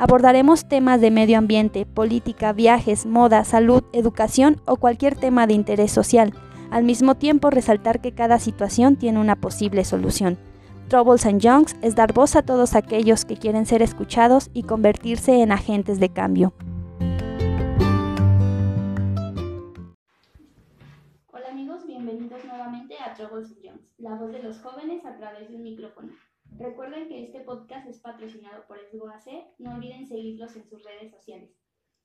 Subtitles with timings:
[0.00, 5.90] Abordaremos temas de medio ambiente, política, viajes, moda, salud, educación o cualquier tema de interés
[5.90, 6.32] social
[6.70, 10.38] al mismo tiempo resaltar que cada situación tiene una posible solución.
[10.86, 15.42] Troubles and Youngs es dar voz a todos aquellos que quieren ser escuchados y convertirse
[15.42, 16.52] en agentes de cambio.
[21.32, 25.56] Hola amigos, bienvenidos nuevamente a Troubles and la voz de los jóvenes a través de
[25.56, 26.12] un micrófono.
[26.58, 31.56] Recuerden que este podcast es patrocinado por SGOAC, no olviden seguirlos en sus redes sociales.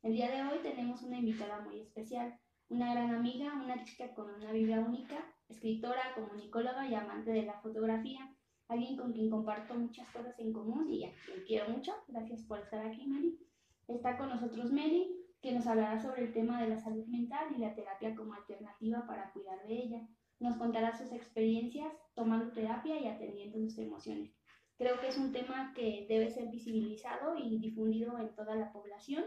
[0.03, 4.31] El día de hoy tenemos una invitada muy especial, una gran amiga, una chica con
[4.31, 8.19] una vida única, escritora, comunicóloga y amante de la fotografía,
[8.67, 11.91] alguien con quien comparto muchas cosas en común y a quien quiero mucho.
[12.07, 13.39] Gracias por estar aquí, Meli.
[13.87, 17.59] Está con nosotros Meli, que nos hablará sobre el tema de la salud mental y
[17.59, 20.07] la terapia como alternativa para cuidar de ella.
[20.39, 24.42] Nos contará sus experiencias tomando terapia y atendiendo sus emociones.
[24.77, 29.25] Creo que es un tema que debe ser visibilizado y difundido en toda la población,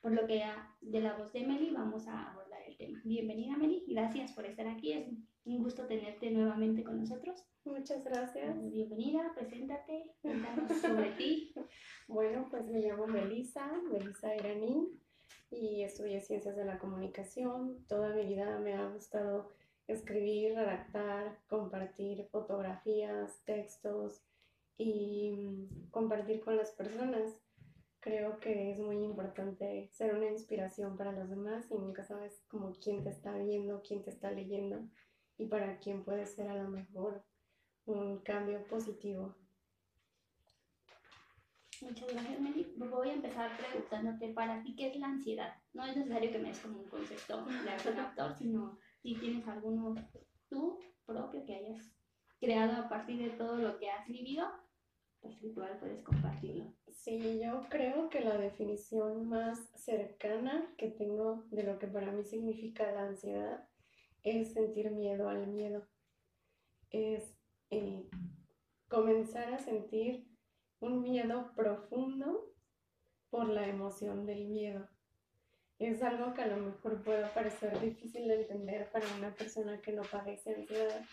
[0.00, 0.42] por lo que
[0.80, 2.56] de la voz de Meli vamos a abordar
[3.04, 3.84] Bienvenida, Meli.
[3.86, 4.92] Gracias por estar aquí.
[4.92, 5.08] Es
[5.44, 7.42] un gusto tenerte nuevamente con nosotros.
[7.64, 8.56] Muchas gracias.
[8.56, 11.54] Eh, bienvenida, preséntate, cuéntanos sobre ti.
[12.08, 14.88] Bueno, pues me llamo Melisa, Melisa Iraní,
[15.50, 17.84] y estudié Ciencias de la Comunicación.
[17.88, 19.52] Toda mi vida me ha gustado
[19.86, 24.25] escribir, redactar, compartir fotografías, textos
[24.78, 27.40] y mm, compartir con las personas
[28.00, 32.72] creo que es muy importante ser una inspiración para los demás y nunca sabes como
[32.72, 34.88] quién te está viendo, quién te está leyendo
[35.38, 37.24] y para quién puede ser a lo mejor
[37.84, 39.34] un cambio positivo.
[41.80, 42.74] Muchas gracias, Meli.
[42.76, 45.54] Voy a empezar preguntándote para ti qué es la ansiedad.
[45.74, 49.94] No es necesario que me des como un concepto de actor, sino si tienes alguno
[50.48, 51.92] tú propio que hayas
[52.40, 54.46] creado a partir de todo lo que has vivido,
[55.26, 56.72] pues igual puedes compartirlo.
[56.90, 62.24] Sí, yo creo que la definición más cercana que tengo de lo que para mí
[62.24, 63.68] significa la ansiedad
[64.22, 65.86] es sentir miedo al miedo.
[66.90, 67.36] Es
[67.70, 68.08] eh,
[68.88, 70.26] comenzar a sentir
[70.80, 72.52] un miedo profundo
[73.30, 74.88] por la emoción del miedo.
[75.78, 79.92] Es algo que a lo mejor puede parecer difícil de entender para una persona que
[79.92, 81.04] no padece ansiedad,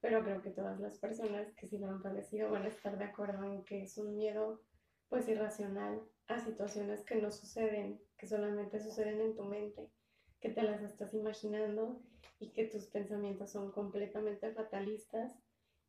[0.00, 3.04] pero creo que todas las personas que sí lo han padecido van a estar de
[3.04, 4.60] acuerdo en que es un miedo
[5.08, 9.88] pues irracional a situaciones que no suceden, que solamente suceden en tu mente,
[10.40, 12.00] que te las estás imaginando
[12.38, 15.32] y que tus pensamientos son completamente fatalistas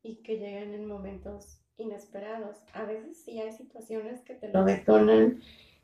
[0.02, 2.58] y que llegan en momentos inesperados.
[2.74, 5.42] A veces sí hay situaciones que te lo detonan,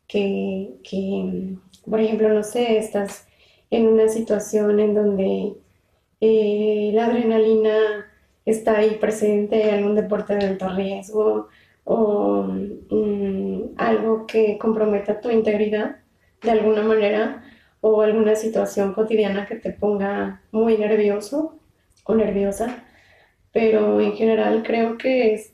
[0.08, 1.58] que, que
[1.88, 3.28] por ejemplo, no sé, estás
[3.70, 5.58] en una situación en donde
[6.22, 8.12] eh, la adrenalina
[8.46, 11.50] está ahí presente, algún deporte de alto riesgo,
[11.86, 15.98] o mm, algo que comprometa tu integridad
[16.42, 17.44] de alguna manera
[17.82, 21.60] o alguna situación cotidiana que te ponga muy nervioso
[22.04, 22.84] o nerviosa,
[23.52, 25.54] pero en general creo que es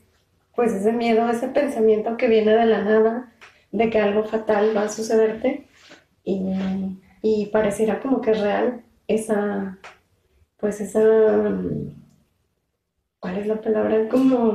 [0.54, 3.32] pues ese miedo, ese pensamiento que viene de la nada,
[3.70, 5.66] de que algo fatal va a sucederte
[6.24, 6.42] y,
[7.22, 9.78] y pareciera como que es real esa,
[10.58, 11.00] pues esa,
[13.22, 14.08] ¿cuál es la palabra?
[14.08, 14.52] Como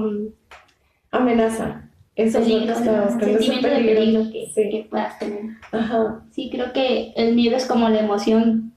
[1.11, 1.89] amenaza.
[2.16, 5.51] Eso es lo que sentimiento de peligro que, que, puedas tener.
[5.72, 6.25] Ajá.
[6.31, 8.73] Sí, creo que el miedo es como la emoción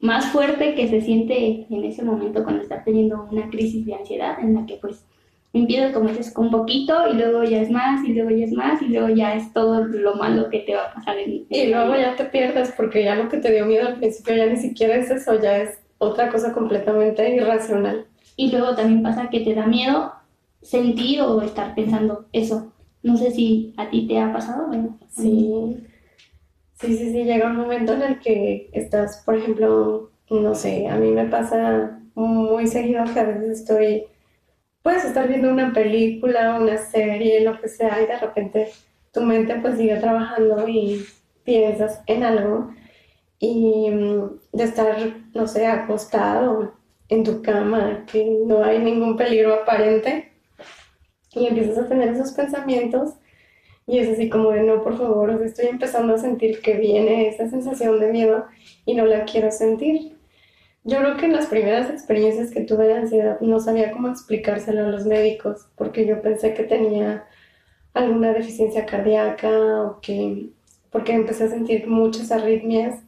[0.00, 4.38] más fuerte que se siente en ese momento cuando estás teniendo una crisis de ansiedad
[4.40, 5.04] en la que pues
[5.52, 8.82] empiezas como dices con poquito y luego ya es más y luego ya es más
[8.82, 11.96] y luego ya es todo lo malo que te va a pasar en, y luego
[11.96, 14.96] ya te pierdes porque ya lo que te dio miedo al principio ya ni siquiera
[14.96, 18.06] es eso ya es otra cosa completamente irracional
[18.36, 20.12] y luego también pasa que te da miedo
[20.62, 22.72] sentir o estar pensando eso.
[23.02, 24.66] No sé si a ti te ha pasado.
[24.68, 25.76] Bueno, sí.
[26.80, 30.96] Sí, sí, sí, llega un momento en el que estás, por ejemplo, no sé, a
[30.96, 34.04] mí me pasa muy seguido que a veces estoy,
[34.82, 38.68] puedes estar viendo una película, una serie, lo que sea, y de repente
[39.12, 41.04] tu mente pues sigue trabajando y
[41.44, 42.74] piensas en algo
[43.38, 44.96] y mm, de estar,
[45.34, 46.74] no sé, acostado
[47.08, 50.32] en tu cama, que no hay ningún peligro aparente,
[51.32, 53.14] y empiezas a tener esos pensamientos
[53.86, 57.48] y es así como de no, por favor, estoy empezando a sentir que viene esa
[57.50, 58.46] sensación de miedo
[58.86, 60.16] y no la quiero sentir.
[60.84, 64.86] Yo creo que en las primeras experiencias que tuve de ansiedad no sabía cómo explicárselo
[64.86, 67.26] a los médicos, porque yo pensé que tenía
[67.92, 70.48] alguna deficiencia cardíaca o que,
[70.90, 73.00] porque empecé a sentir muchas arritmias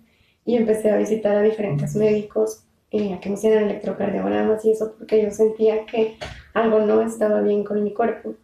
[0.44, 2.65] y empecé a visitar a diferentes médicos
[2.98, 6.16] eh, a que me hicieran electrocardiogramas y eso, porque yo sentía que
[6.54, 8.34] algo no estaba bien con mi cuerpo.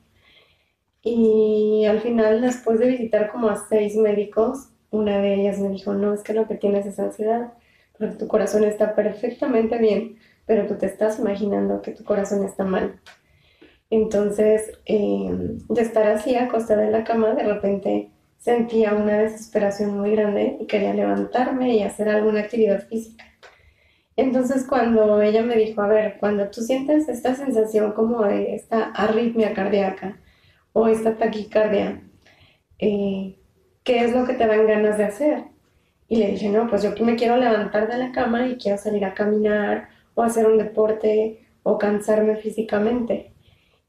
[1.03, 5.95] Y al final, después de visitar como a seis médicos, una de ellas me dijo,
[5.95, 7.55] no, es que lo que tienes es ansiedad,
[7.99, 12.65] porque tu corazón está perfectamente bien, pero tú te estás imaginando que tu corazón está
[12.65, 13.01] mal.
[13.91, 20.13] Entonces, em, de estar así acostada en la cama, de repente sentía una desesperación muy
[20.13, 23.25] grande y quería levantarme y hacer alguna actividad física.
[24.23, 28.93] Entonces, cuando ella me dijo, a ver, cuando tú sientes esta sensación como de esta
[28.93, 30.17] arritmia cardíaca
[30.73, 32.03] o esta taquicardia,
[32.79, 33.37] eh,
[33.83, 35.45] ¿qué es lo que te dan ganas de hacer?
[36.09, 39.05] Y le dije, no, pues yo me quiero levantar de la cama y quiero salir
[39.05, 43.33] a caminar o hacer un deporte o cansarme físicamente.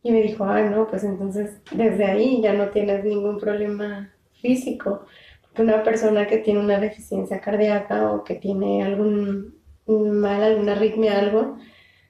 [0.01, 5.05] Y me dijo, ah, no, pues entonces desde ahí ya no tienes ningún problema físico.
[5.43, 11.19] Porque una persona que tiene una deficiencia cardíaca o que tiene algún mal, alguna arritmia,
[11.19, 11.57] algo,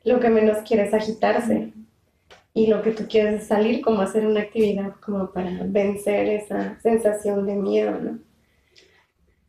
[0.04, 1.74] lo que menos quiere es agitarse.
[2.54, 6.80] Y lo que tú quieres es salir como hacer una actividad como para vencer esa
[6.82, 8.20] sensación de miedo, ¿no?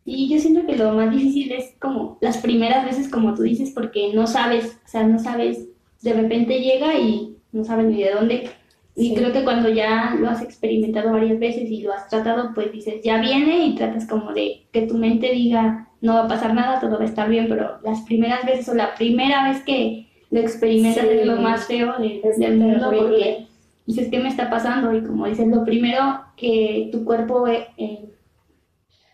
[0.06, 3.72] Y yo siento que lo más difícil es como las primeras veces, como tú dices,
[3.74, 5.66] porque no sabes, o sea, no sabes,
[6.02, 8.50] de repente llega y no sabes ni de dónde.
[8.96, 12.70] Y creo que cuando ya lo has experimentado varias veces y lo has tratado, pues
[12.70, 16.54] dices, ya viene y tratas como de que tu mente diga, no va a pasar
[16.54, 20.06] nada, todo va a estar bien, pero las primeras veces o la primera vez que
[20.30, 23.46] lo experimentas es lo más feo de, del mundo porque
[23.86, 24.94] dices, ¿qué me está pasando?
[24.94, 28.04] Y como dices, lo primero que tu cuerpo eh, eh,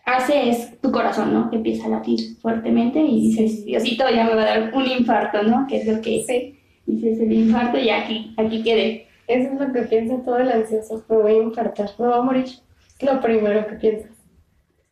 [0.05, 1.49] hace es tu corazón, ¿no?
[1.49, 5.43] Que empieza a latir fuertemente y dices, Diosito, ya me va a dar un infarto,
[5.43, 5.65] ¿no?
[5.67, 6.23] Que es lo que...
[6.27, 9.07] Sí dices el infarto y aquí, aquí quedé.
[9.27, 12.21] Eso es lo que piensa todo el ansioso, me voy a infartar, me voy a
[12.21, 12.45] morir.
[12.45, 14.11] Es lo primero que piensas.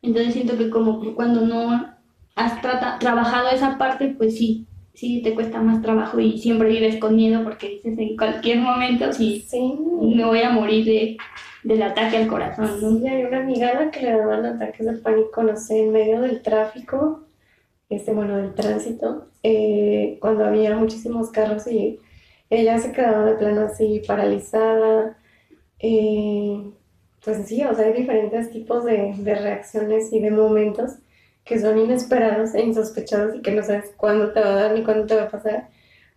[0.02, 1.94] Entonces siento que como cuando no
[2.34, 7.16] has trabajado esa parte, pues sí, sí te cuesta más trabajo y siempre vives con
[7.16, 9.78] miedo porque dices en cualquier momento sí, sí.
[10.00, 11.16] me voy a morir de,
[11.64, 12.70] del ataque al corazón.
[12.80, 12.98] ¿no?
[12.98, 15.92] Sí, hay una amiga a la que le daban ataques de pánico, no sé, en
[15.92, 17.26] medio del tráfico
[17.90, 21.98] este, bueno, del tránsito, eh, cuando había muchísimos carros y
[22.48, 25.18] ella se quedaba de plano así paralizada.
[25.80, 26.70] Eh,
[27.24, 30.96] pues sí, o sea, hay diferentes tipos de, de, reacciones y de momentos
[31.44, 34.82] que son inesperados e insospechados y que no sabes cuándo te va a dar ni
[34.84, 35.68] cuándo te va a pasar.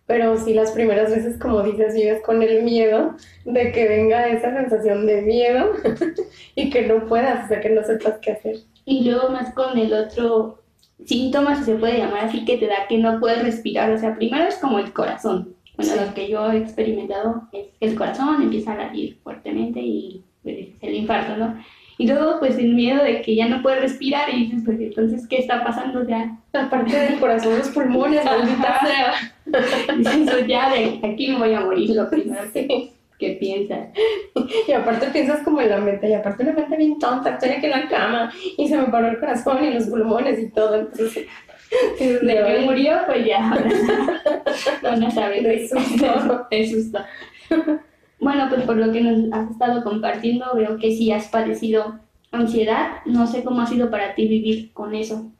[0.06, 3.14] Pero sí, las primeras veces, como dices, vives con el miedo
[3.44, 5.72] de que venga esa sensación de miedo
[6.54, 8.56] y que no puedas, o sea, que no sepas qué hacer.
[8.84, 10.62] Y luego más con el otro
[11.06, 13.90] síntomas, si se puede llamar así, que te da que no puedes respirar.
[13.92, 15.54] O sea, primero es como el corazón.
[15.76, 20.23] Bueno, lo que yo he experimentado es que el corazón empieza a latir fuertemente y
[20.44, 21.58] pues, es el infarto, ¿no?
[21.98, 25.26] Y luego, pues, el miedo de que ya no puedes respirar y dices, pues, entonces,
[25.28, 26.38] ¿qué está pasando ya?
[26.52, 29.14] La parte del corazón, los pulmones, maldita sea.
[29.96, 33.90] Dices, ya de aquí me voy a morir, lo primero que ¿Qué piensas?
[34.66, 37.66] Y aparte piensas como en la mente, y aparte una mente bien tonta, estoy aquí
[37.66, 41.26] en la cama y se me paró el corazón y los pulmones y todo, entonces...
[42.00, 43.40] De que murió, pues ya.
[44.82, 45.30] no, no.
[45.30, 46.46] De susto.
[46.50, 46.98] De susto.
[48.20, 52.98] Bueno, pues por lo que nos has estado compartiendo, veo que sí has padecido ansiedad.
[53.06, 55.30] No sé cómo ha sido para ti vivir con eso.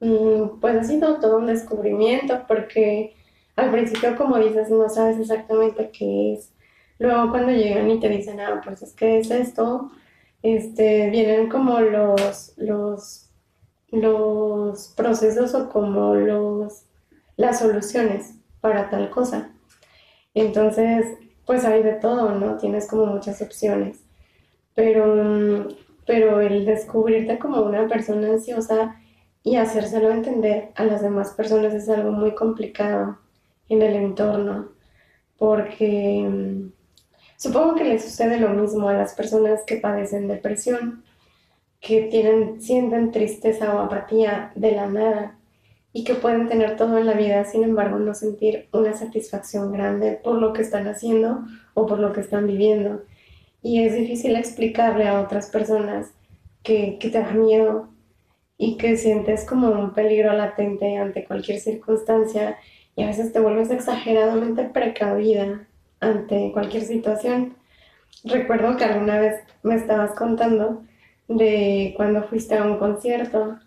[0.00, 3.14] Mm, pues ha sido todo un descubrimiento porque
[3.56, 6.52] al principio, como dices, no sabes exactamente qué es
[6.98, 9.90] Luego cuando llegan y te dicen, ah, pues es que es esto,
[10.42, 13.30] este, vienen como los, los,
[13.92, 16.86] los procesos o como los,
[17.36, 19.50] las soluciones para tal cosa.
[20.34, 21.06] Entonces,
[21.48, 22.58] pues hay de todo, ¿no?
[22.58, 24.04] Tienes como muchas opciones.
[24.74, 25.66] Pero,
[26.06, 28.96] pero el descubrirte como una persona ansiosa
[29.42, 33.18] y hacérselo entender a las demás personas es algo muy complicado
[33.70, 34.68] en el entorno,
[35.38, 36.70] porque
[37.38, 41.04] Supongo que le sucede lo mismo a las personas que padecen depresión,
[41.80, 45.37] que tienen, sienten tristeza o apatía de la nada
[45.98, 50.20] y que pueden tener todo en la vida, sin embargo no sentir una satisfacción grande
[50.22, 51.40] por lo que están haciendo
[51.74, 53.02] o por lo que están viviendo.
[53.62, 56.12] Y es difícil explicarle a otras personas
[56.62, 57.88] que, que te da miedo
[58.56, 62.58] y que sientes como un peligro latente ante cualquier circunstancia
[62.94, 65.66] y a veces te vuelves exageradamente precavida
[65.98, 67.56] ante cualquier situación.
[68.22, 70.84] Recuerdo que alguna vez me estabas contando
[71.26, 73.58] de cuando fuiste a un concierto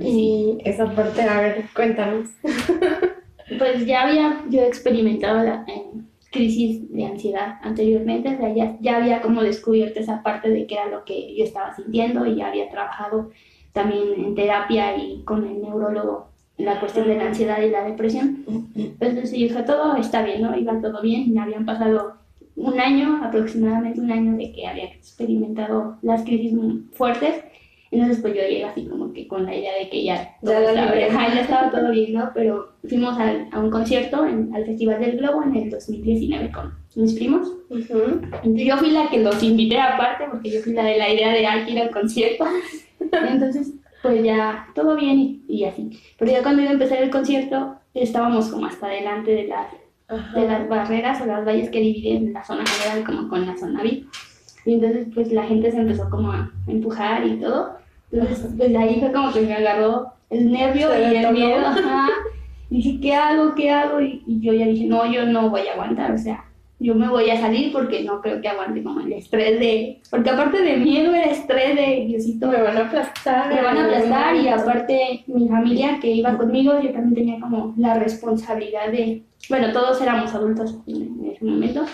[0.00, 2.28] Y esa parte, a ver, cuéntanos.
[3.58, 5.84] Pues ya había yo experimentado la eh,
[6.30, 10.74] crisis de ansiedad anteriormente, o sea, ya, ya había como descubierto esa parte de que
[10.74, 13.30] era lo que yo estaba sintiendo y ya había trabajado
[13.72, 18.44] también en terapia y con el neurólogo la cuestión de la ansiedad y la depresión.
[18.74, 20.56] Entonces dije, todo está bien, ¿no?
[20.56, 22.14] Iba todo bien, me habían pasado
[22.56, 27.44] un año, aproximadamente un año de que había experimentado las crisis muy fuertes.
[27.94, 30.70] Entonces pues yo llegué así como que con la idea de que ya, Ya la
[30.72, 32.30] estaba, ya estaba todo bien, ¿no?
[32.34, 36.74] Pero fuimos al- a un concierto en- al Festival del Globo en el 2019 con
[36.96, 37.48] mis primos.
[37.70, 38.20] Ujú.
[38.42, 41.32] Entonces, yo fui la que los invité aparte, porque yo fui la de la idea
[41.32, 42.44] de hay que ir al concierto.
[43.12, 43.72] Entonces,
[44.02, 45.90] pues ya todo bien y, y así.
[46.18, 49.66] Pero ya cuando iba a empezar el concierto, estábamos como hasta delante de las,
[50.08, 50.38] Ajá.
[50.40, 53.82] de las barreras o las valles que dividen la zona general como con la zona
[53.82, 54.06] VIP.
[54.66, 57.76] Y entonces, pues la gente se empezó como a empujar y todo.
[58.14, 61.66] Entonces, pues ahí fue como que me agarró el nervio Se y el miedo.
[61.66, 62.08] Ajá.
[62.70, 63.54] Y dije, ¿qué hago?
[63.54, 64.00] ¿Qué hago?
[64.00, 66.12] Y, y yo ya dije, no, yo no voy a aguantar.
[66.12, 66.44] O sea,
[66.84, 70.00] yo me voy a salir porque no creo que aguante como el estrés de...
[70.10, 73.54] Porque aparte de miedo era estrés de Diosito, Me van a aplastar.
[73.54, 77.74] me van a aplastar y aparte mi familia que iba conmigo, yo también tenía como
[77.78, 79.22] la responsabilidad de...
[79.48, 81.84] Bueno, todos éramos adultos en, ese momento,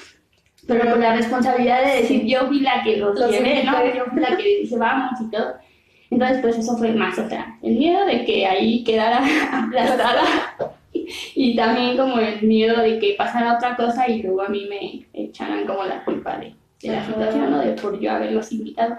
[0.67, 3.73] pero con la responsabilidad de decir yo fui la que los, Los llevé, ¿no?
[3.95, 5.55] Yo fui la que dije vamos y todo.
[6.11, 9.21] Entonces, pues eso fue más, o sea, el miedo de que ahí quedara
[9.53, 10.23] aplastada
[11.35, 15.07] y también como el miedo de que pasara otra cosa y luego a mí me
[15.13, 18.97] echaran como la culpa de, de la situación o de por yo haberlos invitado.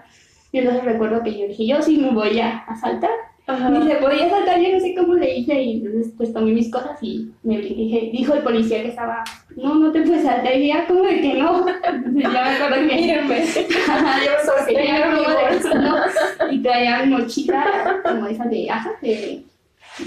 [0.54, 3.12] Y entonces recuerdo que yo dije, yo sí me voy a, a saltar.
[3.52, 3.72] Ajá.
[3.78, 5.62] Y se podía saltar, yo no sé cómo le hice.
[5.62, 9.24] Y entonces pues tomé mis cosas y me dije, dijo el policía que estaba,
[9.56, 10.56] no, no te puedes saltar.
[10.56, 11.66] Y dije, ah, ¿cómo de que no?
[12.22, 12.96] Ya me acuerdo que...
[12.96, 13.44] Mírenme.
[13.90, 19.44] Ajá, yo como de no, y traía mi mochila como esa de aja, de,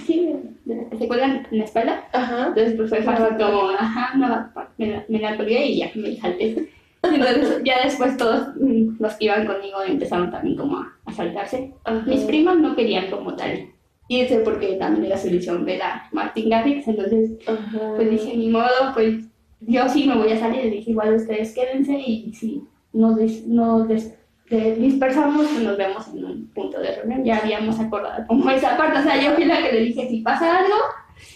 [0.06, 0.32] sí,
[0.64, 2.04] de, las que se cuelgan en la espalda.
[2.12, 2.46] Ajá.
[2.48, 6.16] Entonces pues fue fácil como, ajá, backpack, me la, me la colgué y ya me
[6.16, 6.68] salté.
[7.14, 11.72] Entonces ya después todos mm, los que iban conmigo empezaron también como a, a saltarse.
[11.84, 12.02] Ajá.
[12.06, 13.70] Mis primas no querían como tal
[14.08, 17.78] irse porque también era su ilusión ver a Martin Garrix, entonces Ajá.
[17.96, 19.24] pues dije, ni modo, pues
[19.60, 20.64] yo sí me voy a salir.
[20.64, 24.14] Le dije, igual ustedes quédense y si nos, dis- nos des-
[24.50, 27.24] de- dispersamos, pues nos vemos en un punto de reunión.
[27.24, 28.98] Ya habíamos acordado como esa parte.
[28.98, 30.76] O sea, yo fui la que le dije, si pasa algo,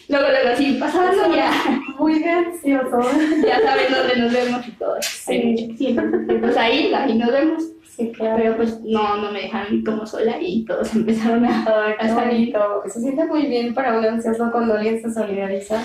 [0.09, 1.51] luego luego, si pasa algo, ya,
[1.99, 3.01] Muy gracioso.
[3.47, 4.97] ya saben dónde nos vemos y todo.
[5.01, 5.75] Sí.
[5.77, 7.65] Sí, entonces, pues ahí, ahí nos vemos.
[7.97, 8.37] Sí, claro.
[8.37, 11.65] Pero pues no, no me dejaron como sola y todos empezaron a...
[11.67, 12.53] Ay, a salir.
[12.53, 12.83] bonito.
[12.87, 15.83] Se siente muy bien para un ansioso cuando alguien se solidariza,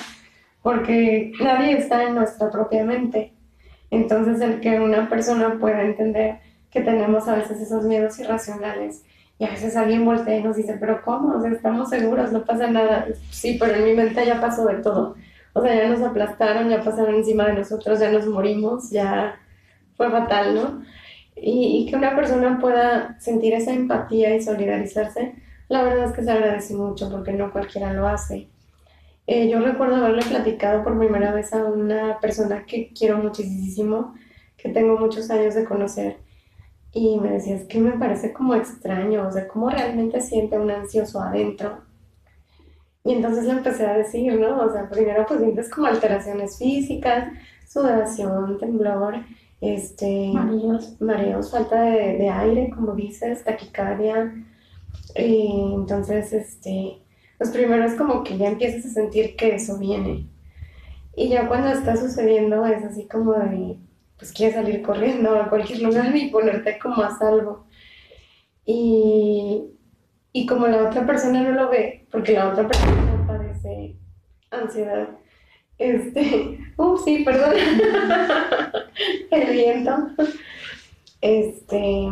[0.61, 3.33] porque nadie está en nuestra propia mente.
[3.89, 6.37] Entonces, el que una persona pueda entender
[6.71, 9.03] que tenemos a veces esos miedos irracionales
[9.39, 11.35] y a veces alguien voltea y nos dice, pero ¿cómo?
[11.35, 13.07] O sea, estamos seguros, no pasa nada.
[13.31, 15.15] Sí, pero en mi mente ya pasó de todo.
[15.53, 19.35] O sea, ya nos aplastaron, ya pasaron encima de nosotros, ya nos morimos, ya
[19.95, 20.83] fue fatal, ¿no?
[21.35, 25.35] Y, y que una persona pueda sentir esa empatía y solidarizarse,
[25.69, 28.47] la verdad es que se agradece mucho porque no cualquiera lo hace.
[29.25, 34.15] Eh, yo recuerdo haberle platicado por primera vez a una persona que quiero muchísimo,
[34.57, 36.17] que tengo muchos años de conocer,
[36.93, 40.69] y me decía, es que me parece como extraño, o sea, cómo realmente siente un
[40.69, 41.81] ansioso adentro.
[43.03, 44.61] Y entonces le empecé a decir, ¿no?
[44.61, 47.33] O sea, primero pues sientes como alteraciones físicas,
[47.67, 49.15] sudoración, temblor,
[49.59, 51.01] este, Mareos.
[51.01, 54.31] mareos, falta de, de aire, como dices, taquicardia.
[55.15, 57.01] Y entonces, este,
[57.39, 60.27] pues primero es como que ya empiezas a sentir que eso viene.
[61.15, 63.77] Y ya cuando está sucediendo es así como de,
[64.23, 67.65] pues quieres salir corriendo a cualquier lugar y ponerte como a salvo.
[68.65, 69.65] Y,
[70.31, 73.97] y como la otra persona no lo ve, porque la otra persona no padece
[74.49, 75.09] ansiedad,
[75.77, 77.51] este, uh, sí, perdón,
[79.31, 79.91] el viento,
[81.19, 82.07] este,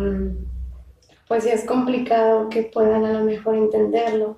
[1.29, 4.37] pues sí es complicado que puedan a lo mejor entenderlo.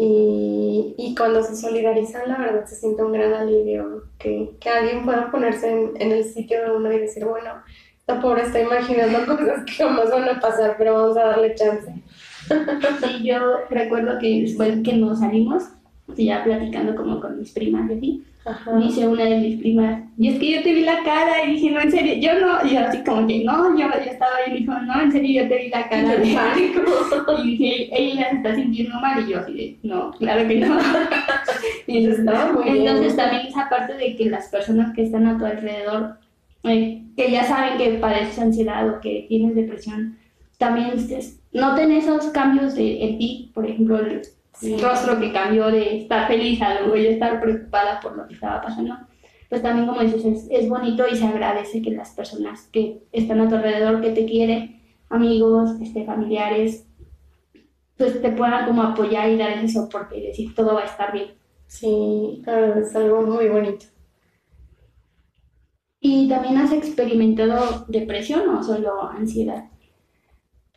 [0.00, 5.04] Y, y cuando se solidarizan, la verdad se siente un gran alivio que, que alguien
[5.04, 7.50] pueda ponerse en, en el sitio de uno y decir, bueno,
[7.98, 11.92] esta pobre está imaginando cosas que jamás van a pasar, pero vamos a darle chance.
[13.02, 13.38] Sí, yo
[13.68, 15.64] recuerdo que después que nos salimos,
[16.16, 18.76] ya platicando como con mis primas y así, Ajá.
[18.78, 21.70] dice una de mis primas, y es que yo te vi la cara, y dije,
[21.70, 24.54] no, en serio, yo no, y yo así como que, no, yo, yo estaba ahí,
[24.54, 26.82] y dijo, no, en serio, yo te vi la cara, de pánico.
[27.42, 30.66] y dije, ella se está sintiendo mal, y yo así de, no, claro que no.
[31.86, 32.76] y entonces, Estaba muy bien.
[32.78, 36.18] entonces también esa parte de que las personas que están a tu alrededor,
[36.64, 40.16] eh, que ya saben que padeces ansiedad o que tienes depresión,
[40.58, 40.94] también
[41.52, 43.98] noten esos cambios de, en ti, por ejemplo,
[44.62, 48.34] el rostro que cambió de estar feliz a luego yo estar preocupada por lo que
[48.34, 48.96] estaba pasando,
[49.48, 53.40] pues también como dices, es, es bonito y se agradece que las personas que están
[53.40, 56.86] a tu alrededor, que te quieren, amigos, este, familiares,
[57.96, 61.12] pues te puedan como apoyar y dar ese soporte y decir todo va a estar
[61.12, 61.32] bien.
[61.66, 63.86] Sí, claro, es algo muy bonito.
[66.00, 69.64] ¿Y también has experimentado depresión o solo ansiedad?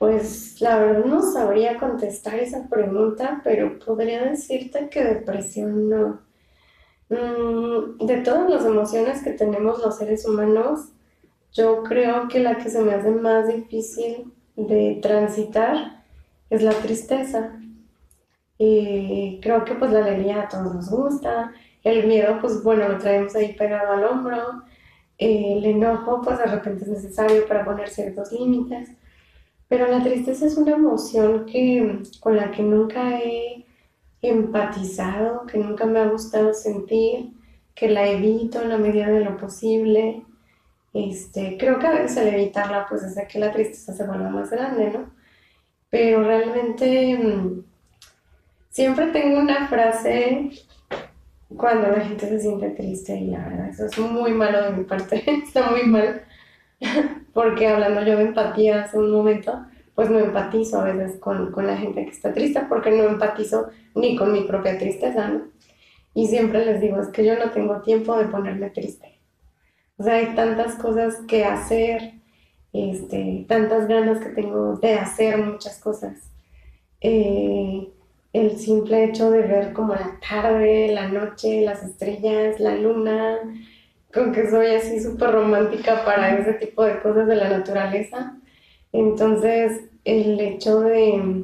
[0.02, 6.22] Pues la verdad no sabría contestar esa pregunta, pero podría decirte que depresión no.
[7.10, 10.90] Mm, de todas las emociones que tenemos los seres humanos,
[11.54, 16.04] yo creo que la que se me hace más difícil de transitar
[16.50, 17.62] es la tristeza.
[18.58, 21.54] Y creo que pues la alegría a todos nos gusta,
[21.84, 24.64] el miedo pues bueno lo traemos ahí pegado al hombro,
[25.20, 28.98] el enojo pues de repente es necesario para poner ciertos límites.
[29.72, 33.66] Pero la tristeza es una emoción que, con la que nunca he
[34.22, 37.32] empatizado, que nunca me ha gustado sentir,
[37.74, 40.26] que la evito en la medida de lo posible.
[40.94, 44.52] Este, creo que a veces al evitarla, pues hace que la tristeza se vuelva más
[44.52, 45.10] grande, ¿no?
[45.90, 47.64] Pero realmente mm,
[48.72, 50.50] siempre tengo una frase
[51.48, 54.84] cuando la gente se siente triste y la verdad, eso es muy malo de mi
[54.84, 56.26] parte, está muy mal
[57.34, 61.68] porque hablando yo de empatía hace un momento, pues no empatizo a veces con, con,
[61.68, 65.42] la gente que está triste, porque no empatizo ni con mi propia tristeza, ¿no?
[66.14, 69.20] Y siempre les digo, es que yo no tengo tiempo de ponerme triste.
[69.98, 72.14] O sea, hay tantas cosas que hacer,
[72.74, 76.32] este, tantas ganas que tengo de hacer muchas cosas.
[77.00, 77.88] Eh,
[78.34, 83.38] el simple hecho de ver como la tarde, la noche, las estrellas, la luna,
[84.14, 88.38] con que soy así súper romántica para ese tipo de cosas de la naturaleza.
[88.92, 91.44] Entonces, el hecho de,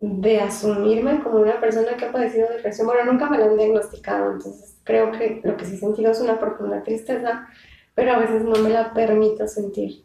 [0.00, 4.32] de asumirme como una persona que ha padecido depresión, bueno, nunca me lo han diagnosticado,
[4.32, 7.48] entonces creo que lo que sí he sentido es una profunda tristeza,
[7.94, 10.04] pero a veces no me la permito sentir.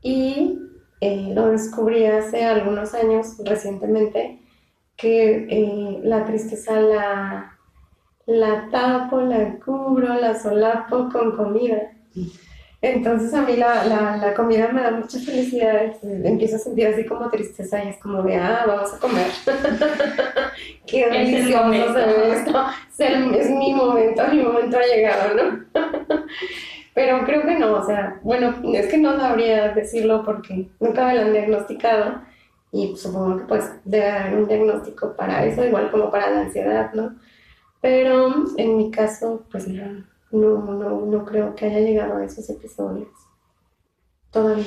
[0.00, 0.58] Y
[1.00, 4.40] eh, lo descubrí hace algunos años, recientemente,
[4.96, 7.55] que eh, la tristeza la
[8.26, 11.92] la tapo, la cubro, la solapo con comida.
[12.82, 17.04] Entonces a mí la, la, la, comida me da mucha felicidad, empiezo a sentir así
[17.04, 19.26] como tristeza y es como de, ah, vamos a comer.
[20.86, 22.64] Qué delicioso se ve esto.
[22.98, 25.64] Es, mi momento, mi momento ha llegado, ¿no?
[26.94, 31.14] Pero creo que no, o sea, bueno, es que no sabría decirlo porque nunca me
[31.14, 32.22] lo han diagnosticado
[32.72, 36.92] y supongo que pues debe haber un diagnóstico para eso, igual como para la ansiedad,
[36.94, 37.14] ¿no?
[37.80, 43.08] Pero en mi caso, pues no, no, no, creo que haya llegado a esos episodios.
[44.30, 44.64] Todavía.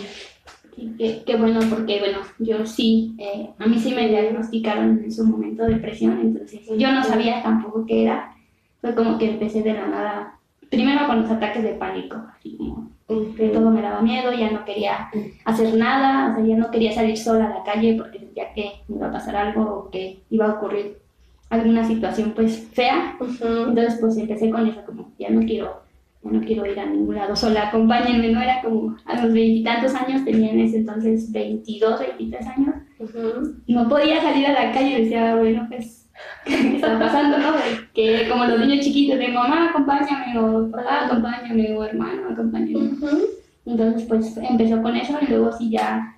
[0.98, 5.65] Qué, bueno, porque bueno, yo sí, eh, a mí sí me diagnosticaron en su momento
[5.65, 8.34] depresión, entonces yo no sabía tampoco qué era.
[8.80, 12.89] Fue como que empecé de la nada, primero con los ataques de pánico, así como
[13.36, 15.10] que todo me daba miedo, ya no quería
[15.43, 18.72] hacer nada, o sea, ya no quería salir sola a la calle porque sentía que
[18.88, 20.98] me iba a pasar algo o que iba a ocurrir
[21.49, 23.17] alguna situación pues fea.
[23.19, 25.83] Entonces pues empecé con eso, como ya no quiero,
[26.23, 28.41] ya no quiero ir a ningún lado sola, acompáñenme, ¿no?
[28.41, 32.75] Era como a los veintitantos años, tenía en ese entonces 22, 23 años.
[33.67, 36.09] No podía salir a la calle y decía, bueno, pues,
[36.45, 37.53] ¿qué está pasando, no?
[37.93, 42.91] Que como los niños chiquitos de mamá, acompáñame, o papá, acompáñame, o hermano, acompáñame.
[43.65, 46.15] Entonces pues empezó con eso y luego sí ya,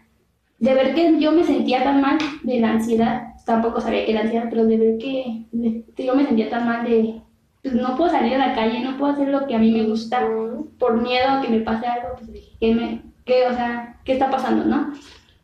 [0.60, 4.22] de ver que yo me sentía tan mal de la ansiedad, tampoco sabía que era
[4.22, 5.46] ansiedad, pero de ver que,
[5.98, 7.22] yo me sentía tan mal de,
[7.62, 9.84] pues no puedo salir a la calle, no puedo hacer lo que a mí me
[9.84, 10.26] gusta
[10.80, 14.14] por miedo a que me pase algo, pues dije, ¿qué, me, qué, o sea, ¿qué
[14.14, 14.94] está pasando, no?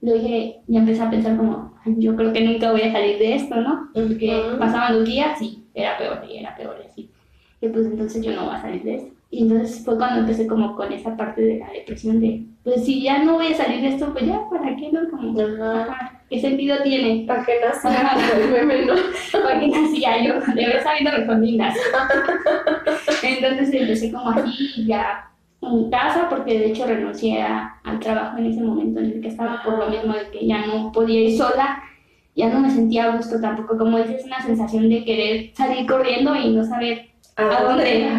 [0.01, 3.35] Le dije, ya empecé a pensar como, yo creo que nunca voy a salir de
[3.35, 3.89] esto, ¿no?
[3.93, 7.11] Porque pasaban los días y era peor y era peor y así.
[7.59, 9.16] Y pues entonces yo no voy a salir de esto.
[9.29, 13.01] Y entonces fue cuando empecé como con esa parte de la depresión de, pues si
[13.01, 15.09] ya no voy a salir de esto, pues ya, ¿para qué no?
[15.09, 15.33] Como,
[16.29, 17.25] ¿Qué sentido tiene?
[17.25, 18.11] ¿Para qué nacía?
[19.43, 20.41] ¿Para qué nacía yo?
[20.53, 21.37] De haber sabido mejor
[23.23, 25.29] Entonces empecé como así ya
[25.61, 29.63] en casa, porque de hecho renuncié al trabajo en ese momento en el que estaba
[29.63, 31.81] por lo mismo de que ya no podía ir sola,
[32.35, 36.35] ya no me sentía a gusto tampoco, como dices, una sensación de querer salir corriendo
[36.35, 38.09] y no saber a, dónde,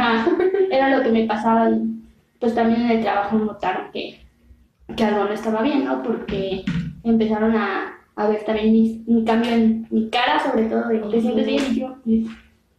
[0.71, 1.99] era lo que me pasaba y
[2.41, 4.21] pues también en el trabajo notaron que,
[4.97, 6.03] que algo no estaba bien, ¿no?
[6.03, 6.65] Porque
[7.03, 11.47] empezaron a, a ver también mi, cambio en mi cara, sobre todo, de te sientes
[11.47, 12.21] bien y yo, pues,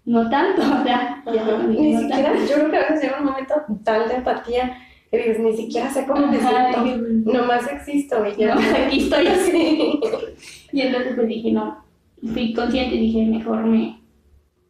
[0.05, 1.23] no tanto, o sea,
[1.67, 4.77] Ni siquiera, yo creo que a veces llega un momento tal de empatía
[5.11, 8.55] y dices, ni siquiera sé cómo me siento, nomás existo y ya.
[8.55, 9.99] no, aquí estoy así.
[10.39, 10.77] Sí.
[10.77, 11.83] Y entonces pues dije, no,
[12.31, 13.98] fui consciente y dije, mejor me,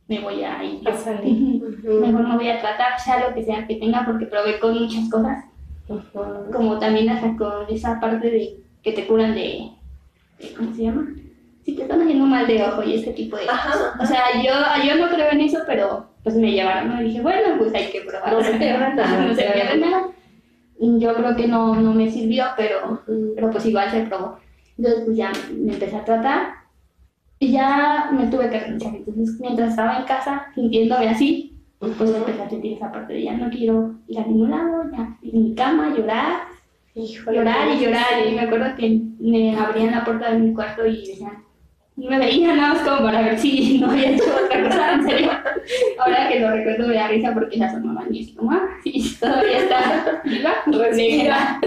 [0.10, 0.88] me voy a ir.
[0.90, 1.62] A salir.
[1.84, 5.08] Mejor me voy a tratar, sea lo que sea que tenga, porque probé con muchas
[5.10, 5.46] cosas,
[6.52, 9.70] como también hasta con esa parte de que te curan de,
[10.40, 11.08] de- ¿cómo se llama?
[11.64, 13.94] Si te están haciendo mal de ojo y ese tipo de Ajá.
[14.02, 14.52] O sea, yo,
[14.88, 17.00] yo no creo en eso, pero pues me llevaron.
[17.00, 18.34] Y dije, bueno, pues hay que probar.
[18.34, 20.08] No se pierde nada, no se pierde nada.
[20.80, 23.02] Yo creo que no, no me sirvió, pero,
[23.36, 24.40] pero pues igual se probó.
[24.78, 26.54] Entonces pues ya me empecé a tratar
[27.40, 28.96] y ya me tuve que renunciar.
[28.96, 33.34] Entonces mientras estaba en casa sintiéndome así, pues empecé a sentir esa parte de ya
[33.38, 36.42] no quiero ir a ningún lado, ya en mi cama, llorar,
[36.94, 37.86] Híjole, llorar y sí.
[37.86, 38.28] llorar.
[38.28, 41.44] Y me acuerdo que me abrían la puerta de mi cuarto y decían,
[41.96, 45.32] me veían nada más como para ver si no había hecho otra cosa, en serio.
[46.00, 49.18] Ahora que lo recuerdo me da risa porque la sonaban y así como, ah, sí,
[49.20, 50.54] todavía está viva,
[50.92, 51.60] déjenla,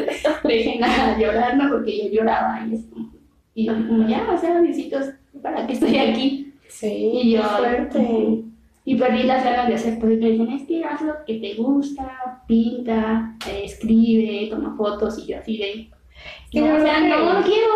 [0.45, 1.71] déjenla llorar, ¿no?
[1.71, 3.13] Porque yo lloraba y es como,
[3.55, 5.11] y yo como, ya, o sea, besitos,
[5.43, 6.55] ¿para qué estoy aquí?
[6.69, 8.45] Sí, Y yo, fuerte.
[8.85, 11.55] Y perdí las ganas de hacer, porque me dicen, es que haz lo que te
[11.55, 15.91] gusta, pinta, eh, escribe, toma fotos, y yo así de...
[16.51, 17.69] que No, o sea, no, no quiero,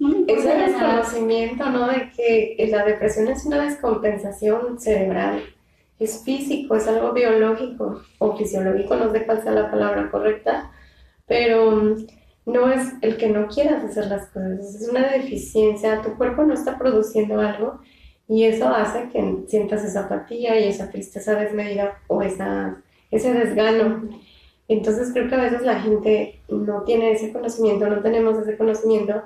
[0.00, 0.66] no importa nada.
[0.66, 1.88] desconocimiento, ¿no?
[1.88, 5.42] De que la depresión es una descompensación cerebral,
[5.98, 10.70] es físico, es algo biológico o fisiológico, no sé cuál sea la palabra correcta,
[11.26, 12.06] pero mm,
[12.46, 16.54] no es el que no quieras hacer las cosas, es una deficiencia, tu cuerpo no
[16.54, 17.80] está produciendo algo
[18.28, 24.08] y eso hace que sientas esa apatía y esa tristeza desmedida o esa, ese desgano.
[24.68, 29.22] Entonces creo que a veces la gente no tiene ese conocimiento, no tenemos ese conocimiento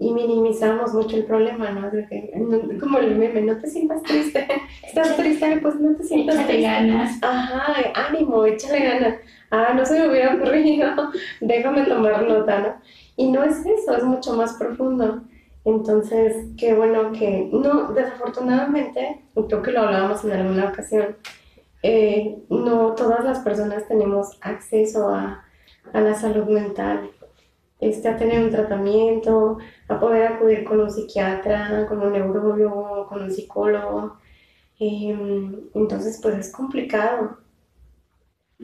[0.00, 1.90] y minimizamos mucho el problema, ¿no?
[1.90, 4.46] De que, no- como el meme, no te sientas triste,
[4.86, 6.62] estás triste, pues no te sientas Échale triste.
[6.70, 7.18] ganas.
[7.22, 7.74] Ajá,
[8.08, 9.14] ánimo, échale ganas.
[9.50, 10.88] Ah, no se me hubiera ocurrido,
[11.40, 12.74] déjame tomar nota, ¿no?
[13.16, 15.22] Y no es eso, es mucho más profundo.
[15.64, 21.16] Entonces, qué bueno que, no, desafortunadamente, y creo que lo hablábamos en alguna ocasión,
[21.82, 25.44] eh, no todas las personas tenemos acceso a,
[25.92, 27.10] a la salud mental,
[27.80, 33.22] este, a tener un tratamiento, a poder acudir con un psiquiatra, con un neurólogo, con
[33.22, 34.16] un psicólogo.
[34.78, 37.38] Em, entonces, pues es complicado.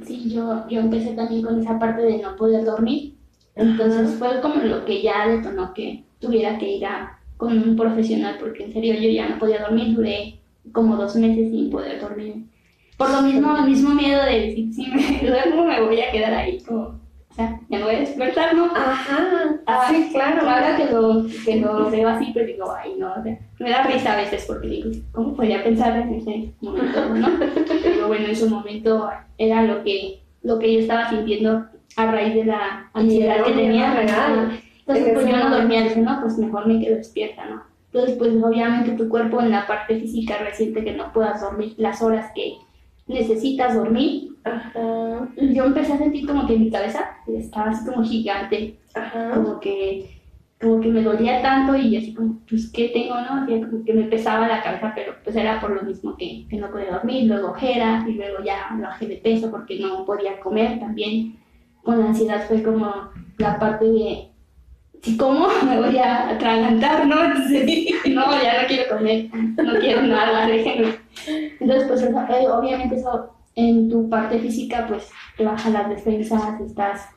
[0.05, 3.14] Sí, yo, yo empecé también con esa parte de no poder dormir.
[3.55, 8.37] Entonces fue como lo que ya detonó que tuviera que ir a, con un profesional,
[8.40, 10.40] porque en serio yo ya no podía dormir, duré
[10.72, 12.46] como dos meses sin poder dormir.
[12.96, 16.35] Por lo mismo, el mismo miedo de decir, si me duermo me voy a quedar
[16.35, 16.93] ahí, como,
[17.34, 18.66] o sea, ya no voy a despertar, ¿no?
[18.66, 20.48] Ajá, Ah, sí, claro.
[20.48, 23.82] Ahora que lo, que lo veo así, pues digo, ay, no, o sea, me da
[23.82, 27.28] risa a veces porque digo, ¿cómo podía pensar en ese momento, no?
[27.82, 31.64] Pero bueno, en su momento era lo que, lo que yo estaba sintiendo
[31.96, 33.94] a raíz de la ansiedad que tenía.
[33.94, 34.60] real.
[34.86, 37.62] Entonces, En pues yo no dormía, dije, no, pues mejor me quedo despierta, ¿no?
[37.92, 42.00] Entonces, pues obviamente tu cuerpo en la parte física resiente que no puedas dormir las
[42.00, 42.54] horas que
[43.06, 44.30] necesitas dormir.
[44.44, 49.32] Ajá, Yo empecé a sentir como que mi cabeza estaba así como gigante, ajá.
[49.34, 50.22] como que
[50.60, 53.42] como que me dolía tanto y así como, pues, ¿qué tengo, no?
[53.42, 56.56] Así como que me pesaba la cabeza, pero pues era por lo mismo que, que
[56.56, 60.78] no podía dormir, luego ojeras y luego ya bajé de peso porque no podía comer
[60.80, 61.36] también.
[61.82, 64.28] Con la ansiedad fue como la parte de,
[65.04, 67.24] si como, me voy a atragantar, ¿no?
[67.24, 67.66] Entonces,
[68.06, 70.96] no, ya no quiero comer, no quiero nada, déjenme.
[71.60, 77.08] Entonces, pues eh, obviamente eso en tu parte física, pues te baja las defensas, estás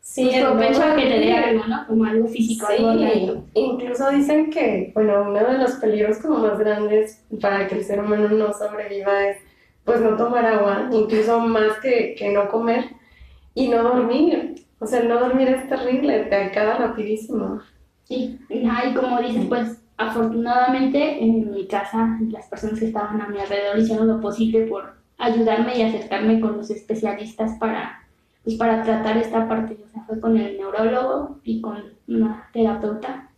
[0.00, 1.86] Sí, pues, propenso a que te dé algo, ¿no?
[1.88, 3.44] Como algo físico, algo Sí, orgánico.
[3.54, 8.00] incluso dicen que, bueno, uno de los peligros como más grandes para que el ser
[8.00, 9.38] humano no sobreviva es,
[9.84, 12.84] pues, no tomar agua, incluso más que, que no comer
[13.54, 14.65] y no dormir.
[14.78, 17.60] O sea, el no dormir es terrible, te acaba rapidísimo.
[18.04, 23.28] Sí, ajá, y como dices, pues afortunadamente en mi casa las personas que estaban a
[23.28, 28.06] mi alrededor hicieron lo posible por ayudarme y acercarme con los especialistas para,
[28.44, 29.78] pues, para tratar esta parte.
[29.88, 33.30] O sea, fue con el neurólogo y con una terapeuta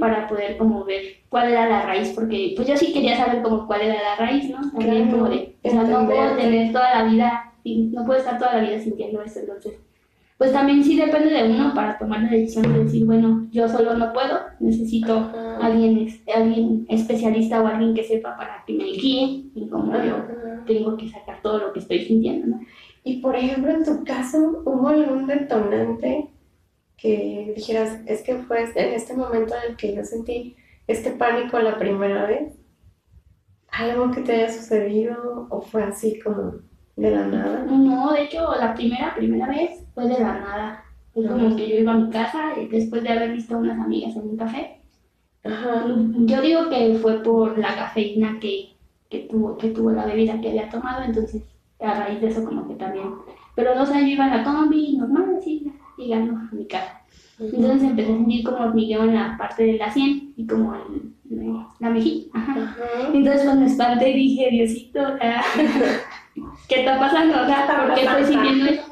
[0.00, 3.66] para poder como ver cuál era la raíz, porque pues yo sí quería saber como
[3.66, 4.60] cuál era la raíz, ¿no?
[4.72, 8.38] También Claro, como de, o sea, no puedo tener toda la vida, no puedo estar
[8.38, 9.74] toda la vida sintiendo esto, entonces,
[10.42, 13.94] pues también sí depende de uno para tomar la decisión de decir, bueno, yo solo
[13.94, 15.58] no puedo, necesito Ajá.
[15.58, 20.64] alguien, alguien especialista o alguien que sepa para que me guíe en cómo yo Ajá.
[20.66, 22.60] tengo que sacar todo lo que estoy sintiendo, ¿no?
[23.04, 26.30] Y por ejemplo, en tu caso, ¿hubo algún detonante
[26.96, 30.56] que dijeras, es que fue en este momento en el que yo sentí
[30.88, 32.52] este pánico la primera vez?
[33.68, 36.54] ¿Algo que te haya sucedido o fue así como
[36.96, 37.64] de la nada.
[37.68, 40.84] No, de hecho, la primera, primera vez fue de la nada.
[41.14, 44.16] Fue como que yo iba a mi casa después de haber visto a unas amigas
[44.16, 44.78] en un café.
[45.44, 45.84] Ajá.
[45.86, 48.70] Yo digo que fue por la cafeína que,
[49.10, 51.42] que, tuvo, que tuvo la bebida que había tomado, entonces
[51.80, 53.10] a raíz de eso como que también.
[53.54, 57.02] Pero no sé, yo iba a la combi, normal, así, llegando a mi casa.
[57.38, 61.14] Entonces empecé a sentir como hormigueo en la parte de la sien y como en,
[61.30, 62.26] en la mejilla.
[62.34, 62.76] Ajá.
[63.12, 65.42] Entonces cuando me espanté dije, Diosito, sea,
[66.68, 67.42] ¿qué está pasando?
[67.42, 68.82] O sea, ¿por qué estoy sintiendo eso?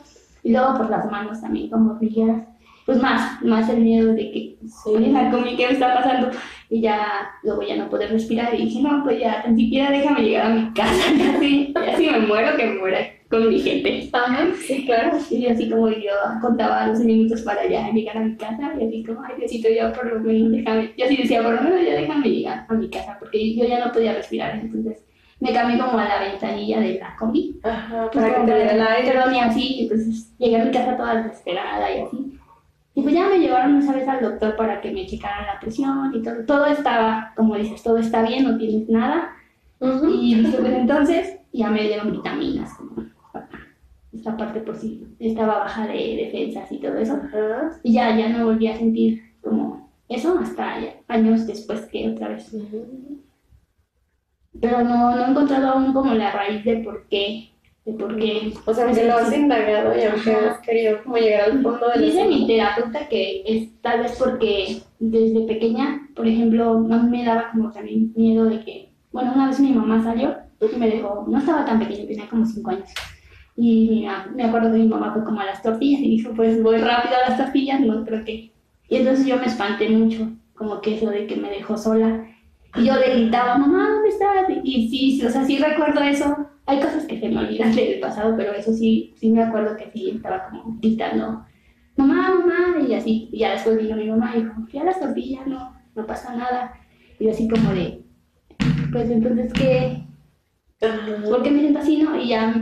[0.42, 2.44] Y luego por las manos también como hormigueas.
[2.86, 6.30] Pues más, más el miedo de que oye, en la comida, ¿qué me está pasando?
[6.70, 10.22] Y ya, luego ya no poder respirar y dije, no, pues ya, tan siquiera déjame
[10.22, 12.98] llegar a mi casa, y así, y así me muero, que muera
[13.28, 14.08] con mi gente.
[14.12, 15.18] Ajá, sí, claro.
[15.30, 19.04] Y así como yo contaba los minutos para ya llegar a mi casa, y así
[19.04, 21.94] como, ay Diosito, ya por lo menos déjame, yo así decía, por lo menos ya
[21.94, 25.04] déjame llegar a mi casa, porque yo ya no podía respirar, entonces
[25.40, 28.72] me cambié como a la ventanilla de la combi, Ajá, pues para que te diera
[28.72, 29.10] el aire.
[29.12, 32.38] pero ni así, entonces llegué a mi casa toda desesperada y así.
[32.94, 36.12] Y pues ya me llevaron esa vez al doctor para que me checaran la presión
[36.14, 36.44] y todo.
[36.44, 39.30] Todo estaba, como dices, todo está bien, no tienes nada.
[39.78, 40.10] Ujú.
[40.10, 43.04] Y dije, pues entonces ya me dieron vitaminas, como
[44.12, 47.14] esta parte por si estaba baja de defensas y todo eso.
[47.14, 47.70] Ajá.
[47.82, 50.74] Y ya, ya no volví a sentir como eso hasta
[51.08, 52.52] años después que otra vez.
[52.52, 53.20] Ujú.
[54.60, 57.50] Pero no, no he encontrado aún como la raíz de por qué,
[57.84, 58.52] de por qué.
[58.66, 62.04] O sea, aunque lo has indagado y aunque has querido como llegar al fondo del
[62.04, 67.50] Dice mi terapeuta que es tal vez porque desde pequeña, por ejemplo, mí me daba
[67.52, 71.38] como también miedo de que, bueno, una vez mi mamá salió y me dejó, no
[71.38, 72.90] estaba tan pequeña, tenía como 5 años.
[73.56, 76.76] Y me acuerdo que mi mamá fue como a las tortillas y dijo, pues voy
[76.78, 78.52] rápido a las tortillas, no creo que...
[78.88, 82.26] Y entonces yo me espanté mucho, como que eso de que me dejó sola.
[82.76, 84.48] Y yo le gritaba, mamá, ¿dónde estás?
[84.62, 86.36] Y sí, sí, o sea, sí recuerdo eso.
[86.66, 89.90] Hay cosas que se me olvidan del pasado, pero eso sí, sí me acuerdo que
[89.90, 91.44] sí estaba como gritando,
[91.96, 93.28] mamá, mamá, y así.
[93.32, 96.34] Y ya después vino mi mamá y dijo, fui a las tortillas, no, no pasa
[96.36, 96.72] nada.
[97.18, 98.04] Y yo así como de,
[98.92, 100.04] pues entonces, ¿qué?
[101.28, 102.16] ¿Por qué me siento así, no?
[102.20, 102.54] Y ya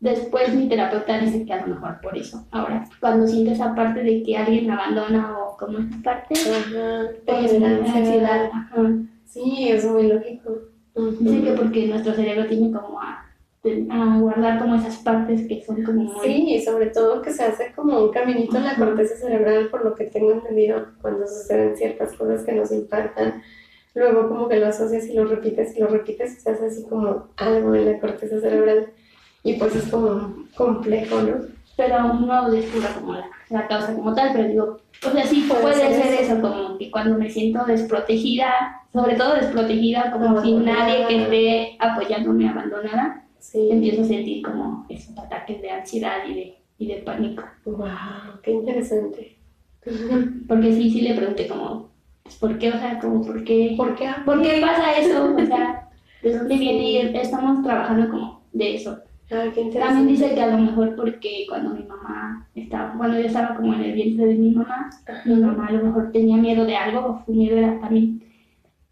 [0.00, 2.46] después mi terapeuta dice que a lo mejor por eso.
[2.50, 7.08] Ahora, cuando siento esa parte de que alguien me abandona o como esa parte, Ajá.
[7.26, 7.96] Te pues genera da ansiedad.
[7.98, 8.50] ansiedad.
[8.52, 8.90] Ajá.
[9.32, 10.58] Sí, es muy lógico.
[10.94, 13.24] Dice que porque nuestro cerebro tiene como a,
[13.90, 16.26] a guardar como esas partes que son como muy...
[16.26, 19.86] Sí, y sobre todo que se hace como un caminito en la corteza cerebral, por
[19.86, 23.42] lo que tengo entendido, cuando suceden ciertas cosas que nos impactan.
[23.94, 26.84] Luego como que lo asocias y lo repites y lo repites y se hace así
[26.86, 28.92] como algo en la corteza cerebral.
[29.44, 31.61] Y pues es como complejo, ¿no?
[31.76, 35.62] Pero no descubra como la, la causa como tal, pero digo, o sea, sí Puede
[35.62, 36.32] puede, ser ser eso.
[36.34, 40.78] eso, como que cuando me siento desprotegida, sobre todo desprotegida, como sin Abandonada.
[40.88, 43.68] nadie que esté apoyándome, abandonada, Sí.
[43.72, 47.42] empiezo a sentir como esos ataques de ansiedad y de, y de pánico.
[47.64, 47.88] Wow,
[48.42, 49.36] qué interesante.
[50.46, 51.90] Porque sí, sí le pregunté como,
[52.22, 52.68] pues, ¿por qué?
[52.68, 53.74] O sea, como, ¿por qué?
[53.76, 54.10] ¿Por qué?
[54.24, 55.34] ¿Por qué pasa eso?
[55.36, 55.88] O sea,
[56.22, 56.90] ¿de dónde viene?
[56.90, 58.98] Y estamos trabajando como de eso.
[59.32, 59.64] Ah, qué.
[59.64, 63.72] También dice que a lo mejor porque cuando mi mamá estaba, cuando yo estaba como
[63.74, 64.90] en el vientre de mi mamá,
[65.24, 68.22] mi mamá a lo mejor tenía miedo de algo, o su miedo era también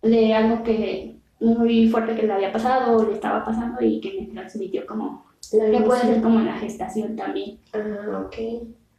[0.03, 4.20] de algo que muy fuerte que le había pasado o le estaba pasando y que
[4.20, 7.59] me transmitió como, La que puede ser como la gestación también.
[7.72, 8.37] Ah, ok.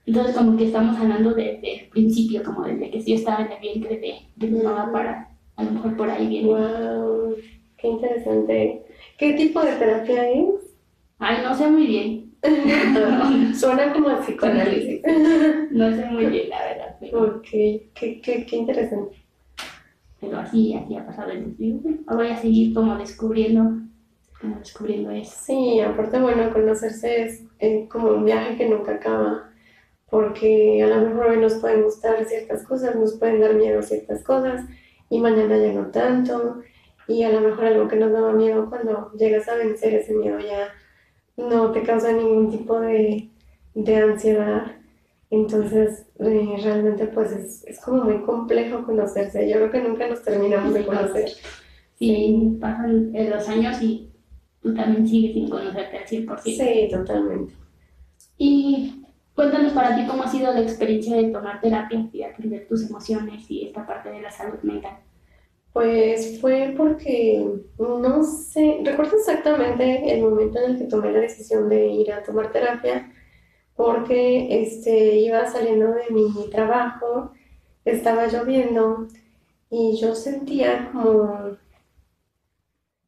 [0.05, 3.59] Entonces como que estamos hablando desde el principio, como desde que yo estaba en el
[3.59, 6.49] vientre de, de mi mamá para, a lo mejor por ahí viene.
[6.49, 7.35] Wow,
[7.77, 8.85] qué interesante.
[9.17, 10.60] ¿Qué tipo de terapia es?
[11.23, 12.31] Ay, no sé muy bien,
[13.55, 15.01] Suena como psicoanálisis.
[15.71, 17.23] no sé muy bien la verdad, pero...
[17.25, 19.17] Ok, qué, qué, qué interesante.
[20.19, 21.31] pero así, así ha pasado.
[21.59, 23.83] Digo, bueno, voy a seguir como descubriendo,
[24.39, 25.31] como descubriendo eso.
[25.43, 29.51] Sí, aparte, bueno, conocerse es eh, como un viaje que nunca acaba,
[30.09, 34.23] porque a lo mejor hoy nos pueden gustar ciertas cosas, nos pueden dar miedo ciertas
[34.23, 34.65] cosas,
[35.11, 36.61] y mañana ya no tanto,
[37.07, 40.39] y a lo mejor algo que nos daba miedo cuando llegas a vencer ese miedo
[40.39, 40.69] ya
[41.37, 43.29] no te causa ningún tipo de,
[43.73, 44.75] de ansiedad.
[45.29, 49.49] Entonces, eh, realmente pues es, es como muy complejo conocerse.
[49.49, 51.29] Yo creo que nunca nos terminamos de conocer.
[51.97, 54.09] Sí, pasan los años y
[54.61, 56.39] tú también sigues sin conocerte al 100%.
[56.41, 57.53] Sí, totalmente.
[58.37, 62.89] Y cuéntanos para ti cómo ha sido la experiencia de tomar terapia y atender tus
[62.89, 64.97] emociones y esta parte de la salud mental.
[65.73, 67.45] Pues fue porque,
[67.77, 72.23] no sé, recuerdo exactamente el momento en el que tomé la decisión de ir a
[72.23, 73.09] tomar terapia,
[73.75, 77.31] porque este, iba saliendo de mi trabajo,
[77.85, 79.07] estaba lloviendo
[79.69, 81.57] y yo sentía como,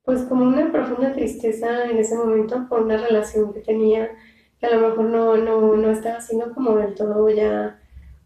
[0.05, 4.09] pues como una profunda tristeza en ese momento por una relación que tenía
[4.59, 7.79] que a lo mejor no, no, no estaba siendo como del todo ya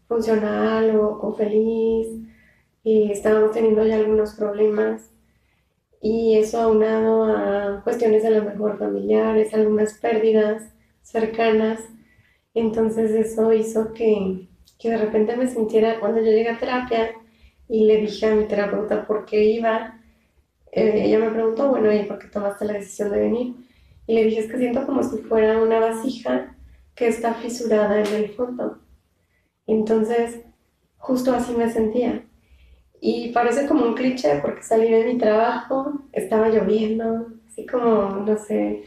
[0.06, 2.08] funcional o, o feliz
[3.10, 5.10] estábamos teniendo ya algunos problemas
[6.00, 10.62] y eso aunado a cuestiones a lo mejor familiares, algunas pérdidas
[11.02, 11.80] cercanas,
[12.54, 14.48] entonces eso hizo que,
[14.78, 17.12] que de repente me sintiera, cuando yo llegué a terapia
[17.68, 20.00] y le dije a mi terapeuta por qué iba,
[20.72, 23.54] eh, ella me preguntó, bueno, ¿y por qué tomaste la decisión de venir?
[24.06, 26.56] Y le dije, es que siento como si fuera una vasija
[26.94, 28.78] que está fisurada en el fondo.
[29.66, 30.40] Entonces,
[30.96, 32.27] justo así me sentía.
[33.00, 38.36] Y parece como un cliché porque salí de mi trabajo, estaba lloviendo, así como, no
[38.36, 38.84] sé,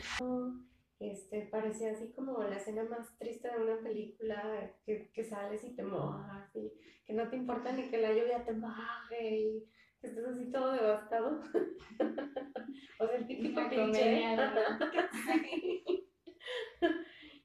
[1.01, 5.75] este, parecía así como la escena más triste de una película que, que sales y
[5.75, 6.71] te mojas y
[7.05, 9.67] que no te importa ni que la lluvia te moje y
[9.99, 11.41] que estés así todo devastado.
[12.99, 14.35] o sea, el típico cliché.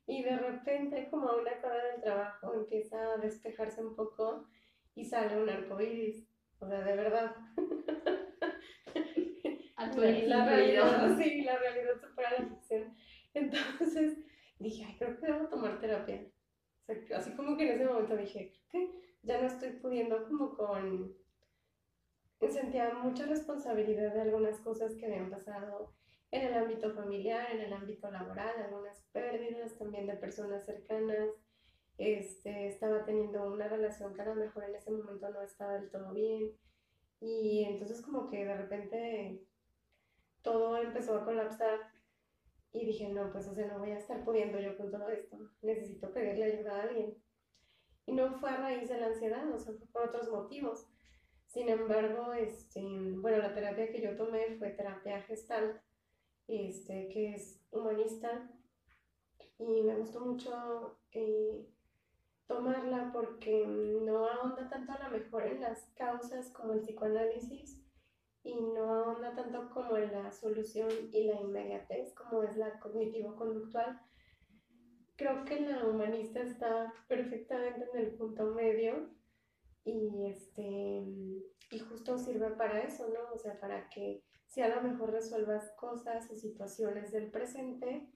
[0.06, 4.48] y de repente, como una cosa del trabajo, empieza a despejarse un poco
[4.94, 6.28] y sale un arco iris.
[6.58, 7.36] O sea, de verdad.
[9.76, 12.94] La, la realidad, sí, la realidad supera la ficción.
[13.34, 14.18] Entonces
[14.58, 16.26] dije, ay, creo que debo tomar terapia.
[16.88, 20.26] O sea, así como que en ese momento dije, creo que ya no estoy pudiendo
[20.28, 21.14] como con...
[22.48, 25.94] Sentía mucha responsabilidad de algunas cosas que habían pasado
[26.30, 31.28] en el ámbito familiar, en el ámbito laboral, algunas pérdidas también de personas cercanas.
[31.98, 35.90] Este, estaba teniendo una relación que a lo mejor en ese momento no estaba del
[35.90, 36.52] todo bien.
[37.20, 39.42] Y entonces como que de repente
[40.42, 41.80] todo empezó a colapsar
[42.72, 45.38] y dije, no, pues o sea, no voy a estar pudiendo yo con todo esto.
[45.62, 47.16] Necesito pedirle ayuda a alguien.
[48.04, 50.86] Y no fue a raíz de la ansiedad, o sea, fue por otros motivos.
[51.46, 55.80] Sin embargo, este, bueno, la terapia que yo tomé fue terapia gestal,
[56.46, 58.50] este, que es humanista.
[59.58, 61.66] Y me gustó mucho eh,
[62.46, 67.82] tomarla porque no ahonda tanto a lo mejor en las causas como el psicoanálisis
[68.42, 74.00] y no ahonda tanto como en la solución y la inmediatez como es la cognitivo-conductual.
[75.16, 79.10] Creo que la humanista está perfectamente en el punto medio
[79.84, 80.62] y, este,
[81.70, 83.34] y justo sirve para eso, ¿no?
[83.34, 88.08] O sea, para que si a lo mejor resuelvas cosas o situaciones del presente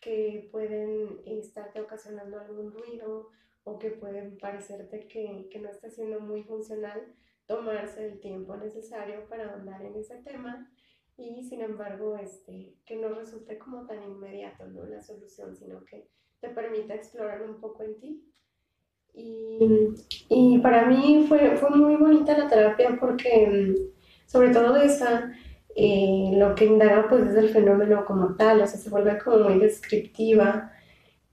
[0.00, 3.30] que pueden estarte ocasionando algún ruido
[3.64, 7.00] o que pueden parecerte que, que no está siendo muy funcional,
[7.46, 10.70] tomarse el tiempo necesario para ahondar en ese tema
[11.16, 14.84] y sin embargo este, que no resulte como tan inmediato ¿no?
[14.86, 16.08] la solución, sino que
[16.40, 18.24] te permita explorar un poco en ti.
[19.12, 19.58] Y,
[20.28, 23.74] y para mí fue, fue muy bonita la terapia porque
[24.26, 25.32] sobre todo esa,
[25.74, 29.48] eh, lo que indaga pues es el fenómeno como tal, o sea, se vuelve como
[29.48, 30.72] muy descriptiva.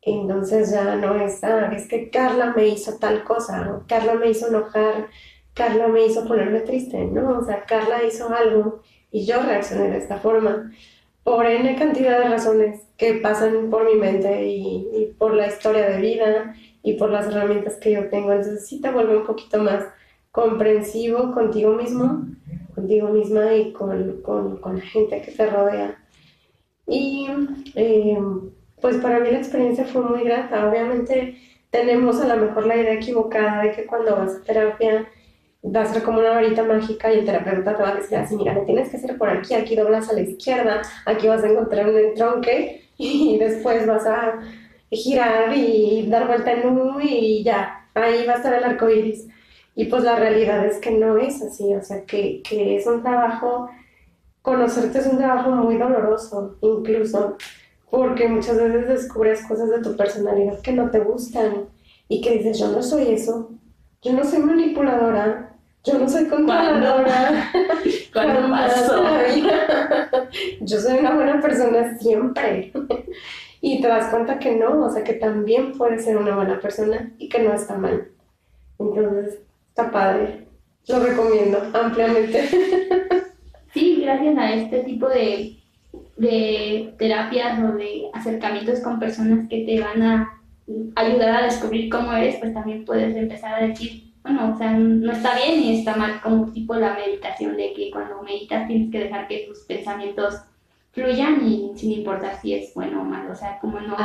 [0.07, 4.29] Entonces ya no es, ah, es que Carla me hizo tal cosa, o Carla me
[4.29, 5.07] hizo enojar,
[5.53, 7.39] Carla me hizo ponerme triste, ¿no?
[7.39, 10.71] O sea, Carla hizo algo y yo reaccioné de esta forma
[11.23, 16.01] por N cantidad de razones que pasan por mi mente y, por la historia de
[16.01, 18.31] vida y por las herramientas que yo tengo.
[18.31, 19.83] Entonces sí te vuelve un poquito más
[20.31, 22.27] comprensivo contigo mismo,
[22.75, 26.01] contigo misma y con, con, con la gente que te rodea.
[26.87, 27.27] Y
[27.75, 28.17] eh,
[28.81, 30.69] pues para mí la experiencia fue muy grata.
[30.69, 31.37] Obviamente
[31.69, 35.07] tenemos a lo mejor la idea equivocada de que cuando vas a terapia
[35.63, 38.35] va a ser como una varita mágica y el terapeuta te va a decir así,
[38.35, 41.49] mira, le tienes que hacer por aquí, aquí doblas a la izquierda, aquí vas a
[41.49, 44.39] encontrar un entronque y después vas a
[44.89, 49.27] girar y dar vuelta en U y ya, ahí va a estar el arco iris.
[49.75, 53.03] Y pues la realidad es que no es así, o sea, que, que es un
[53.03, 53.69] trabajo,
[54.41, 57.37] conocerte es un trabajo muy doloroso, incluso,
[57.89, 61.65] porque muchas veces descubres cosas de tu personalidad que no te gustan
[62.07, 63.51] y que dices, yo no soy eso,
[64.01, 67.51] yo no soy manipuladora, yo no soy controladora.
[68.11, 69.03] ¿Cuándo pasó?
[70.61, 72.73] Yo soy una buena persona siempre.
[73.59, 77.11] Y te das cuenta que no, o sea, que también puedes ser una buena persona
[77.17, 78.07] y que no está mal.
[78.77, 79.39] Entonces,
[79.69, 80.45] está padre.
[80.87, 82.47] Lo recomiendo ampliamente.
[83.73, 85.57] Sí, gracias a este tipo de,
[86.17, 90.41] de terapias o de acercamientos con personas que te van a
[90.95, 95.11] ayudar a descubrir cómo eres, pues también puedes empezar a decir, bueno, o sea, no
[95.11, 98.99] está bien y está mal como tipo la meditación de que cuando meditas tienes que
[98.99, 100.41] dejar que tus pensamientos
[100.91, 103.95] fluyan y sin importar si es bueno o malo, o sea, como no,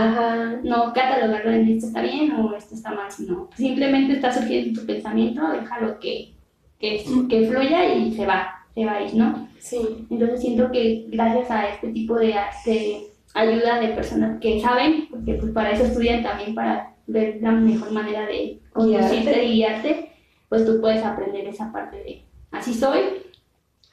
[0.62, 4.86] no catalogarlo en esto está bien o esto está mal, sino simplemente está surgiendo tu
[4.86, 6.34] pensamiento, déjalo que,
[6.78, 8.61] que, que fluya y se va.
[8.74, 9.48] Ir, ¿no?
[9.58, 10.06] Sí.
[10.10, 12.34] Entonces siento que gracias a este tipo de,
[12.66, 17.50] de ayuda de personas que saben, porque pues para eso estudian también, para ver la
[17.52, 20.10] mejor manera de conducirte y guiarte,
[20.48, 23.00] pues tú puedes aprender esa parte de así soy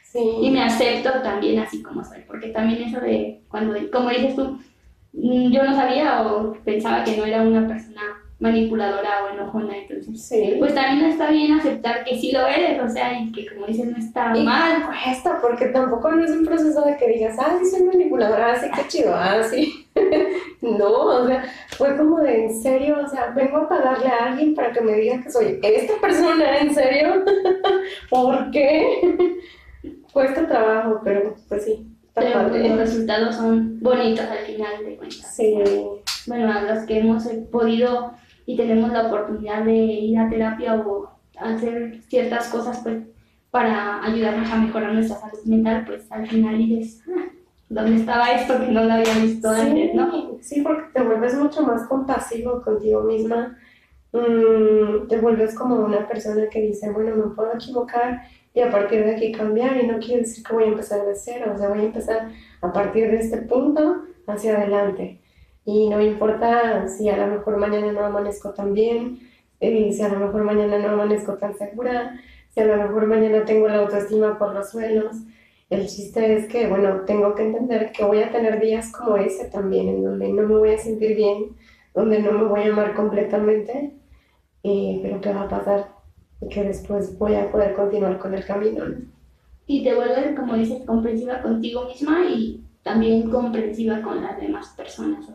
[0.04, 0.20] Sí.
[0.42, 4.58] y me acepto también así como soy, porque también eso de cuando, como dices tú,
[5.14, 8.02] mm, yo no sabía o pensaba que no era una persona
[8.40, 10.56] manipuladora o enojona, entonces Sí.
[10.60, 13.88] pues también está bien aceptar que sí lo eres, o sea, y que como dices
[13.88, 14.84] no está Y mal.
[14.86, 18.56] cuesta, porque tampoco no es un proceso de que digas, ah, sí soy manipuladora, ah,
[18.60, 19.86] sí, qué chido, ah, sí.
[20.62, 21.44] no, o sea,
[21.78, 24.94] fue como de, en serio, o sea, vengo a pagarle a alguien para que me
[24.94, 27.24] diga que soy esta persona, ¿en serio?
[28.10, 29.02] ¿Por qué?
[30.14, 35.36] Cuesta trabajo, pero pues sí, está Pero los resultados son bonitos al final de cuentas.
[35.36, 35.56] Sí,
[36.26, 38.14] Bueno, a los que hemos podido
[38.50, 43.04] y tenemos la oportunidad de ir a terapia o hacer ciertas cosas pues
[43.52, 47.28] para ayudarnos a mejorar nuestra salud mental, pues al final dices, "Ah,
[47.70, 50.12] ¿dónde estaba esto que no lo había visto antes, no?
[50.12, 53.56] Sí, sí, porque te vuelves mucho más compasivo contigo misma.
[54.14, 58.24] Mm, te vuelves como una persona que dice, bueno, me puedo equivocar
[58.56, 59.78] y a partir de aquí cambiar.
[59.78, 62.30] Y no quiere decir que voy a empezar de cero, o sea, voy a empezar
[62.62, 65.20] a partir de este punto hacia adelante.
[65.72, 69.20] Y no importa si a lo mejor mañana no amanezco tan bien,
[69.60, 73.46] eh, si a lo mejor mañana no amanezco tan segura, si a lo mejor mañana
[73.46, 75.18] tengo la autoestima por los suelos.
[75.70, 79.46] El chiste es que, bueno, tengo que entender que voy a tener días como ese
[79.46, 81.56] también, en donde no me voy a sentir bien,
[81.94, 83.94] donde no me voy a amar completamente,
[84.64, 85.92] eh, pero que va a pasar
[86.42, 88.86] y que después voy a poder continuar con el camino.
[88.86, 88.96] ¿no?
[89.68, 95.26] Y te vuelves, como dices, comprensiva contigo misma y también comprensiva con las demás personas.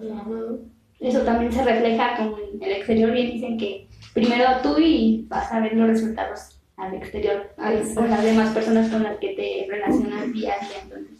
[1.01, 5.53] eso también se refleja como en el exterior, bien dicen que primero tú y vas
[5.53, 8.01] a ver los resultados al exterior, a Exacto.
[8.01, 10.79] con las demás personas con las que te relacionas día a día.
[10.83, 11.19] Entonces,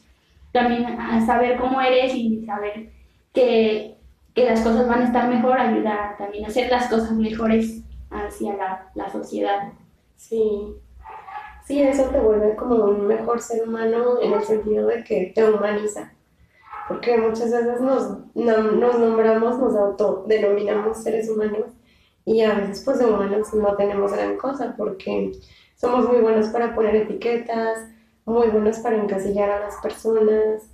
[0.53, 2.91] también a saber cómo eres y saber
[3.33, 3.97] que,
[4.35, 8.55] que las cosas van a estar mejor ayuda también a hacer las cosas mejores hacia
[8.57, 9.73] la, la sociedad.
[10.17, 10.41] Sí,
[11.65, 15.45] sí, eso te vuelve como un mejor ser humano en el sentido de que te
[15.51, 16.13] humaniza.
[16.89, 21.71] Porque muchas veces nos, nos nombramos, nos autodenominamos seres humanos
[22.27, 25.33] y a veces pues de humanos no tenemos gran cosa porque
[25.77, 27.89] somos muy buenos para poner etiquetas,
[28.25, 30.71] muy buenos para encasillar a las personas.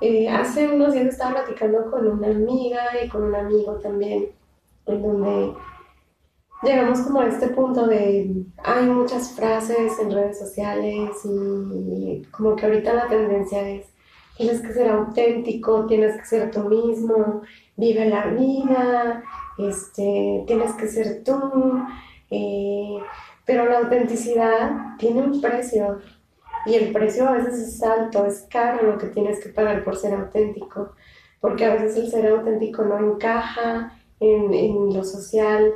[0.00, 4.30] Eh, hace unos días estaba platicando con una amiga y con un amigo también,
[4.86, 5.54] en donde
[6.62, 12.66] llegamos como a este punto de hay muchas frases en redes sociales y como que
[12.66, 13.86] ahorita la tendencia es
[14.36, 17.42] tienes que ser auténtico, tienes que ser tú mismo,
[17.76, 19.22] vive la vida,
[19.58, 21.82] este, tienes que ser tú,
[22.30, 22.98] eh,
[23.44, 26.00] pero la autenticidad tiene un precio
[26.64, 29.96] y el precio a veces es alto, es caro lo que tienes que pagar por
[29.96, 30.92] ser auténtico,
[31.40, 35.72] porque a veces el ser auténtico no encaja en, en lo social,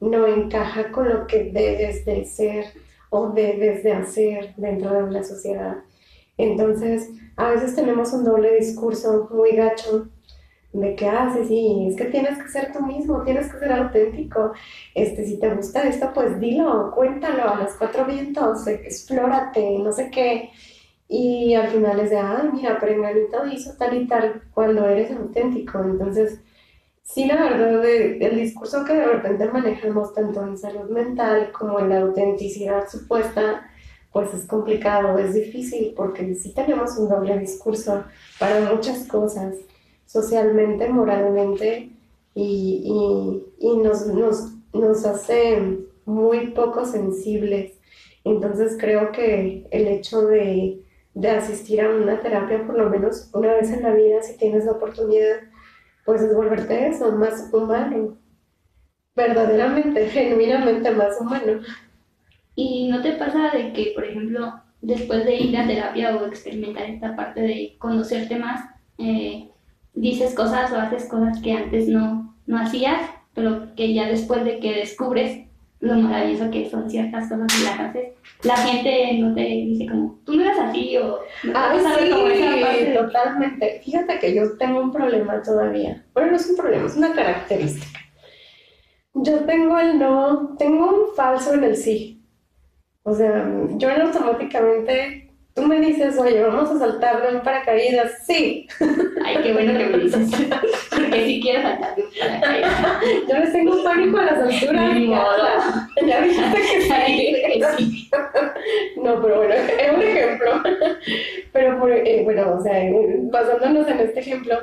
[0.00, 2.66] no encaja con lo que debes de ser
[3.10, 5.78] o debes de hacer dentro de una sociedad.
[6.36, 10.08] Entonces, a veces tenemos un doble discurso muy gacho
[10.72, 13.72] de que, ah, sí, sí, es que tienes que ser tú mismo, tienes que ser
[13.72, 14.52] auténtico.
[14.94, 20.10] Este, si te gusta esto, pues dilo, cuéntalo a los cuatro vientos, explórate, no sé
[20.10, 20.50] qué.
[21.08, 25.80] Y al final es de, ah, mira, Perenganito hizo tal y tal cuando eres auténtico.
[25.82, 26.40] Entonces,
[27.14, 31.88] sí, la verdad, el discurso que de repente manejamos tanto en salud mental como en
[31.90, 33.68] la autenticidad supuesta,
[34.12, 38.04] pues es complicado, es difícil, porque sí tenemos un doble discurso
[38.38, 39.54] para muchas cosas,
[40.06, 41.90] socialmente, moralmente,
[42.34, 42.82] y,
[43.60, 47.72] y- y nos, nos, nos hace muy poco sensibles.
[48.24, 50.82] Entonces creo que el hecho de,
[51.14, 54.64] de asistir a una terapia por lo menos una vez en la vida, si tienes
[54.64, 55.38] la oportunidad,
[56.04, 58.16] pues es volverte eso, más humano,
[59.14, 61.60] verdaderamente, genuinamente más humano.
[62.54, 66.84] ¿Y no te pasa de que, por ejemplo, después de ir a terapia o experimentar
[66.84, 68.64] esta parte de conocerte más,
[68.98, 69.50] eh,
[69.94, 73.02] dices cosas o haces cosas que antes no, no hacías,
[73.34, 75.46] pero que ya después de que descubres
[75.80, 78.08] lo maravilloso que son ciertas cosas y las haces,
[78.42, 82.92] la gente no te dice como, tú no eras así o no parte sí, de-
[82.92, 83.80] totalmente.
[83.84, 86.04] Fíjate que yo tengo un problema todavía.
[86.12, 87.98] Bueno, no es un problema, es una característica.
[89.14, 92.22] Yo tengo el no, tengo un falso en el sí.
[93.02, 98.66] O sea, yo automáticamente tú me dices, oye, vamos a saltar de un paracaídas, sí.
[99.24, 100.30] Ay, qué bueno que me dices.
[100.90, 103.00] Porque si quiero saltar de un paracaídas.
[103.28, 104.94] Yo les tengo un pánico a las alturas.
[104.94, 105.46] Ni modo.
[106.06, 106.42] Ya que sí.
[107.06, 108.10] dije que sí.
[109.02, 110.62] No, pero bueno, es un ejemplo.
[111.52, 114.58] Pero por, eh, bueno, o sea, eh, basándonos en este ejemplo,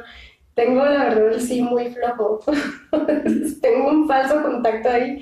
[0.58, 2.40] tengo la verdad sí muy flojo.
[3.62, 5.22] tengo un falso contacto ahí.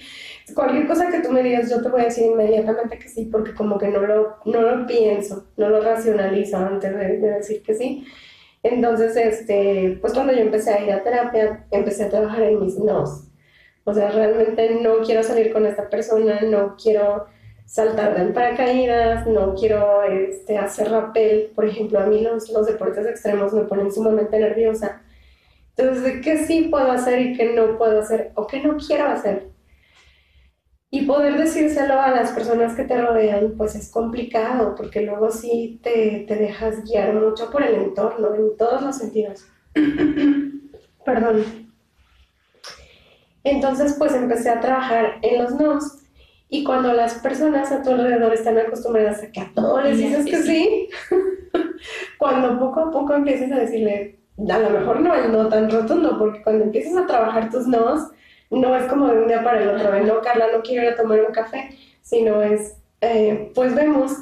[0.53, 3.53] Cualquier cosa que tú me digas, yo te voy a decir inmediatamente que sí, porque
[3.53, 7.75] como que no lo, no lo pienso, no lo racionalizo antes de, de decir que
[7.75, 8.07] sí.
[8.63, 12.79] Entonces, este, pues cuando yo empecé a ir a terapia, empecé a trabajar en mis
[12.79, 13.27] nos.
[13.83, 17.25] O sea, realmente no quiero salir con esta persona, no quiero
[17.65, 21.51] saltar del paracaídas, no quiero este, hacer rappel.
[21.53, 25.01] Por ejemplo, a mí los, los deportes extremos me ponen sumamente nerviosa.
[25.77, 29.07] Entonces, ¿de qué sí puedo hacer y qué no puedo hacer o qué no quiero
[29.07, 29.49] hacer?
[30.89, 35.81] Y poder decírselo a las personas que te rodean, pues es complicado, porque luego sí
[35.83, 39.45] te, te dejas guiar mucho por el entorno, en todos los sentidos.
[41.05, 41.43] Perdón.
[43.43, 45.97] Entonces, pues empecé a trabajar en los nos.
[46.47, 50.25] Y cuando las personas a tu alrededor están acostumbradas a que a todos les dices
[50.25, 50.89] que sí,
[52.17, 56.17] cuando poco a poco empiezas a decirle, a lo mejor no el no tan rotundo,
[56.17, 58.09] porque cuando empiezas a trabajar tus nos,
[58.49, 60.89] no es como de un día para el otro, de no, Carla, no quiero ir
[60.89, 61.69] a tomar un café,
[62.01, 64.17] sino es, eh, pues vemos,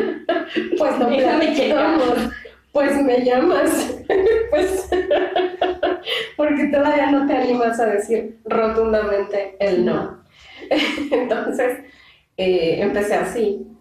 [0.78, 2.30] pues no platicamos,
[2.72, 4.02] pues me llamas,
[4.50, 4.88] pues,
[6.36, 10.24] porque todavía no te animas a decir rotundamente el no.
[11.10, 11.80] Entonces,
[12.36, 13.73] eh, empecé así.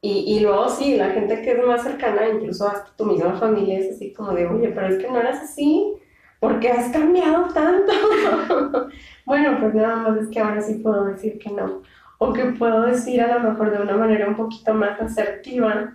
[0.00, 3.78] Y, y luego sí, la gente que es más cercana, incluso hasta tu misma familia,
[3.78, 5.94] es así como de, oye, pero es que no eras así,
[6.40, 7.92] ¿por qué has cambiado tanto?
[9.26, 11.82] bueno, pues nada más es que ahora sí puedo decir que no.
[12.18, 15.94] O que puedo decir a lo mejor de una manera un poquito más asertiva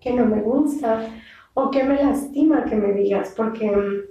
[0.00, 1.08] que no me gusta
[1.54, 4.02] o que me lastima que me digas, porque mm,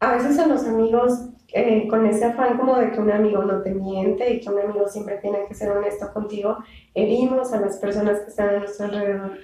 [0.00, 3.62] a veces a los amigos eh, con ese afán como de que un amigo no
[3.62, 6.58] te miente y que un amigo siempre tiene que ser honesto contigo,
[6.94, 9.38] herimos a las personas que están a nuestro alrededor.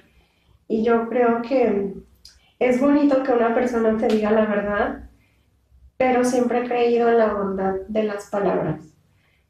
[0.69, 1.95] Y yo creo que
[2.59, 5.11] es bonito que una persona te diga la verdad,
[5.97, 8.95] pero siempre he creído en la bondad de las palabras.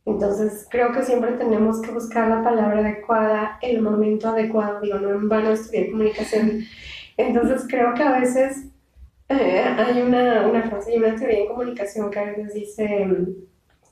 [0.06, 5.10] Entonces creo que siempre tenemos que buscar la palabra adecuada, el momento adecuado, digo, no
[5.10, 6.60] en vano estudiar comunicación.
[7.16, 8.68] Entonces creo que a veces
[9.28, 13.26] hay una, una frase y una teoría en comunicación que a veces dice mm,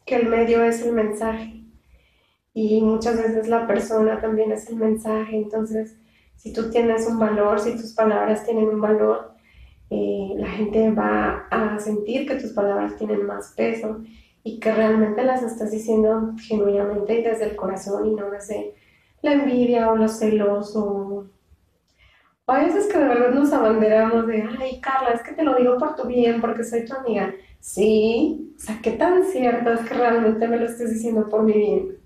[0.04, 1.64] que el medio es el mensaje
[2.54, 5.36] y muchas veces la persona también es el mensaje.
[5.36, 5.96] Entonces,
[6.36, 9.32] si tú tienes un valor, si tus palabras tienen un valor,
[9.90, 14.02] eh, la gente va a sentir que tus palabras tienen más peso
[14.44, 18.74] y que realmente las estás diciendo genuinamente y desde el corazón y no desde
[19.22, 21.26] la envidia o los celos o
[22.46, 25.78] a veces que de verdad nos abanderamos de, ay, Carla, es que te lo digo
[25.78, 27.34] por tu bien, porque soy tu amiga.
[27.60, 31.52] Sí, o sea, ¿qué tan cierto es que realmente me lo estés diciendo por mi
[31.54, 31.98] bien?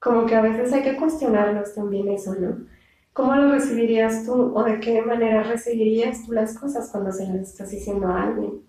[0.00, 2.66] Como que a veces hay que cuestionarnos también eso, ¿no?
[3.12, 7.50] ¿Cómo lo recibirías tú o de qué manera recibirías tú las cosas cuando se las
[7.50, 8.62] estás diciendo a alguien?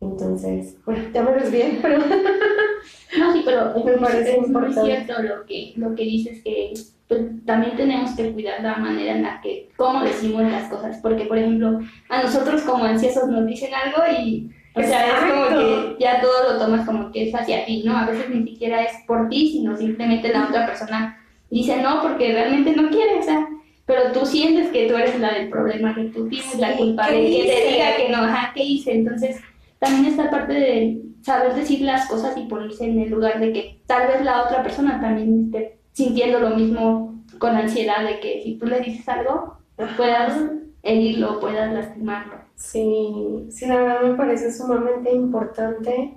[0.00, 1.98] Entonces, bueno, ya me ves bien, pero
[3.18, 4.82] No, sí, pero Me parece es muy importante.
[4.82, 6.72] cierto lo que, lo que dices, que
[7.08, 11.26] pues, también tenemos que cuidar la manera en la que, cómo decimos las cosas, porque,
[11.26, 15.96] por ejemplo, a nosotros como ansiosos nos dicen algo y, o sea, es como que
[16.00, 17.96] ya todo lo tomas como que es hacia ti, ¿no?
[17.96, 21.18] A veces ni siquiera es por ti, sino simplemente la otra persona
[21.50, 23.46] dice no porque realmente no quiere, o sea,
[23.86, 27.06] pero tú sientes que tú eres la del problema, que tú tienes la Sí, culpa
[27.06, 28.92] ¿qué de que te diga que no, ajá, ¿qué hice?
[28.92, 29.40] Entonces,
[29.78, 33.80] también esta parte de saber decir las cosas y ponerse en el lugar de que
[33.86, 38.58] tal vez la otra persona también esté sintiendo lo mismo con ansiedad de que si
[38.58, 39.56] tú le dices algo,
[39.96, 40.38] puedas
[40.82, 42.34] herirlo, puedas lastimarlo.
[42.54, 46.12] Sí, sí, la verdad me parece sumamente importante,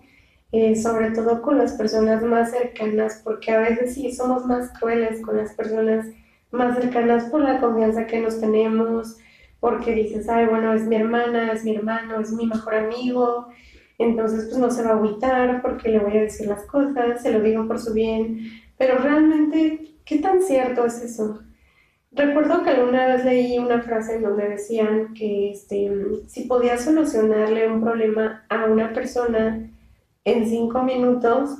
[0.51, 5.21] eh, sobre todo con las personas más cercanas, porque a veces sí somos más crueles
[5.21, 6.07] con las personas
[6.51, 9.15] más cercanas por la confianza que nos tenemos,
[9.61, 13.47] porque dices, ay, bueno, es mi hermana, es mi hermano, es mi mejor amigo,
[13.97, 17.31] entonces pues no se va a agüitar porque le voy a decir las cosas, se
[17.31, 18.41] lo digo por su bien,
[18.79, 21.41] pero realmente, ¿qué tan cierto es eso?
[22.13, 25.91] Recuerdo que alguna vez leí una frase en donde decían que este,
[26.27, 29.69] si podías solucionarle un problema a una persona
[30.23, 31.57] en cinco minutos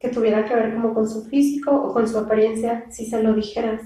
[0.00, 3.34] que tuviera que ver como con su físico o con su apariencia, si se lo
[3.34, 3.82] dijeras.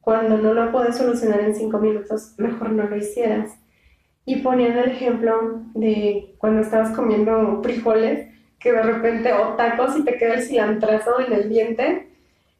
[0.00, 3.52] Cuando no lo puedes solucionar en cinco minutos, mejor no lo hicieras.
[4.24, 8.33] Y ponían el ejemplo de cuando estabas comiendo frijoles,
[8.64, 12.08] que de repente o tacos y te queda el cilantrazo en el diente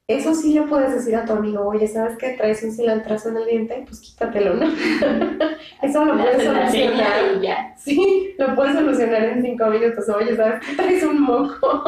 [0.07, 2.35] eso sí le puedes decir a tu amigo, oye, ¿sabes qué?
[2.37, 4.67] Traes un cilantrazo en el diente, pues quítatelo, ¿no?
[5.83, 7.41] eso lo puedes solucionar.
[7.41, 7.75] Ya.
[7.79, 10.07] Sí, lo puedes solucionar en cinco minutos.
[10.11, 10.77] Oye, ¿sabes qué?
[10.77, 11.85] Traes un moco.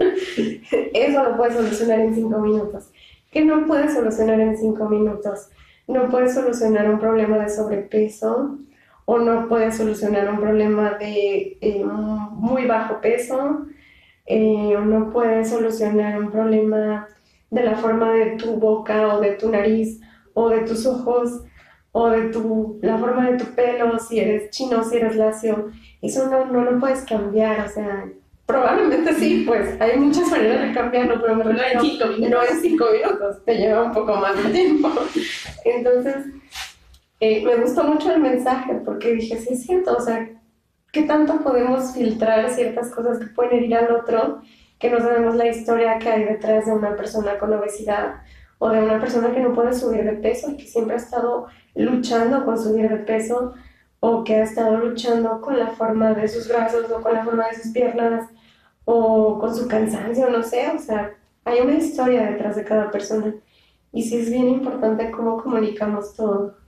[0.92, 2.88] eso lo puedes solucionar en cinco minutos.
[3.30, 5.50] ¿Qué no puedes solucionar en cinco minutos?
[5.86, 8.58] No puedes solucionar un problema de sobrepeso
[9.12, 13.66] o no puedes solucionar un problema de eh, muy bajo peso
[14.24, 17.08] eh, o no puedes solucionar un problema
[17.50, 20.00] de la forma de tu boca o de tu nariz
[20.32, 21.42] o de tus ojos
[21.90, 26.30] o de tu, la forma de tu pelo, si eres chino, si eres lacio, eso
[26.30, 28.08] no, no lo puedes cambiar, o sea,
[28.46, 32.30] probablemente sí, pues hay muchas maneras de cambiarlo, pero me no en cinco minutos.
[32.30, 34.88] No en cinco minutos, te lleva un poco más de tiempo.
[35.64, 36.26] Entonces,
[37.20, 40.28] eh, me gustó mucho el mensaje porque dije, sí es cierto, o sea,
[40.92, 44.42] ¿qué tanto podemos filtrar ciertas cosas que pueden herir al otro
[44.78, 48.22] que no sabemos la historia que hay detrás de una persona con obesidad
[48.58, 51.46] o de una persona que no puede subir de peso y que siempre ha estado
[51.74, 53.54] luchando con subir de peso
[54.00, 57.48] o que ha estado luchando con la forma de sus brazos o con la forma
[57.48, 58.30] de sus piernas
[58.86, 61.14] o con su cansancio, no sé, o sea,
[61.44, 63.34] hay una historia detrás de cada persona
[63.92, 66.59] y sí es bien importante cómo comunicamos todo.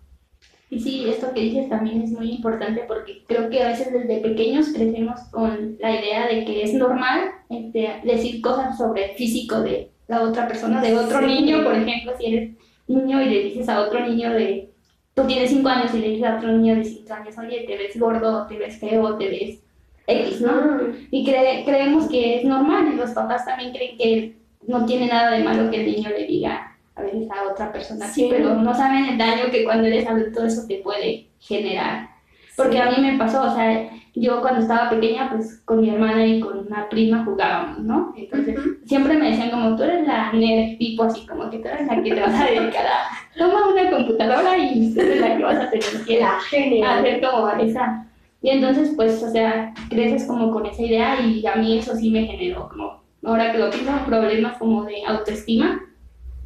[0.73, 4.23] Y sí, esto que dices también es muy importante porque creo que a veces desde
[4.23, 9.61] pequeños crecemos con la idea de que es normal este, decir cosas sobre el físico
[9.61, 12.51] de la otra persona, de otro niño, por ejemplo, si eres
[12.87, 14.71] niño y le dices a otro niño de,
[15.13, 17.77] tú tienes 5 años y le dices a otro niño de 5 años, oye, te
[17.77, 19.63] ves gordo, te ves feo, te ves
[20.07, 20.81] X, ¿no?
[21.11, 25.45] Y creemos que es normal y los papás también creen que no tiene nada de
[25.45, 28.29] malo que el niño le diga a veces a otra persona sí.
[28.31, 32.11] pero no saben el daño que cuando eres adulto eso te puede generar.
[32.57, 36.27] Porque a mí me pasó, o sea, yo cuando estaba pequeña, pues con mi hermana
[36.27, 38.13] y con una prima jugábamos, ¿no?
[38.15, 41.87] Entonces, siempre me decían como, tú eres la nerd tipo, así como que tú eres
[41.87, 45.43] la que te vas a dedicar a, toma una computadora y tú eres la que
[45.43, 48.07] vas a tener que hacer como esa.
[48.43, 52.11] Y entonces, pues, o sea, creces como con esa idea y a mí eso sí
[52.11, 55.81] me generó como, ahora que lo pienso, problemas como de autoestima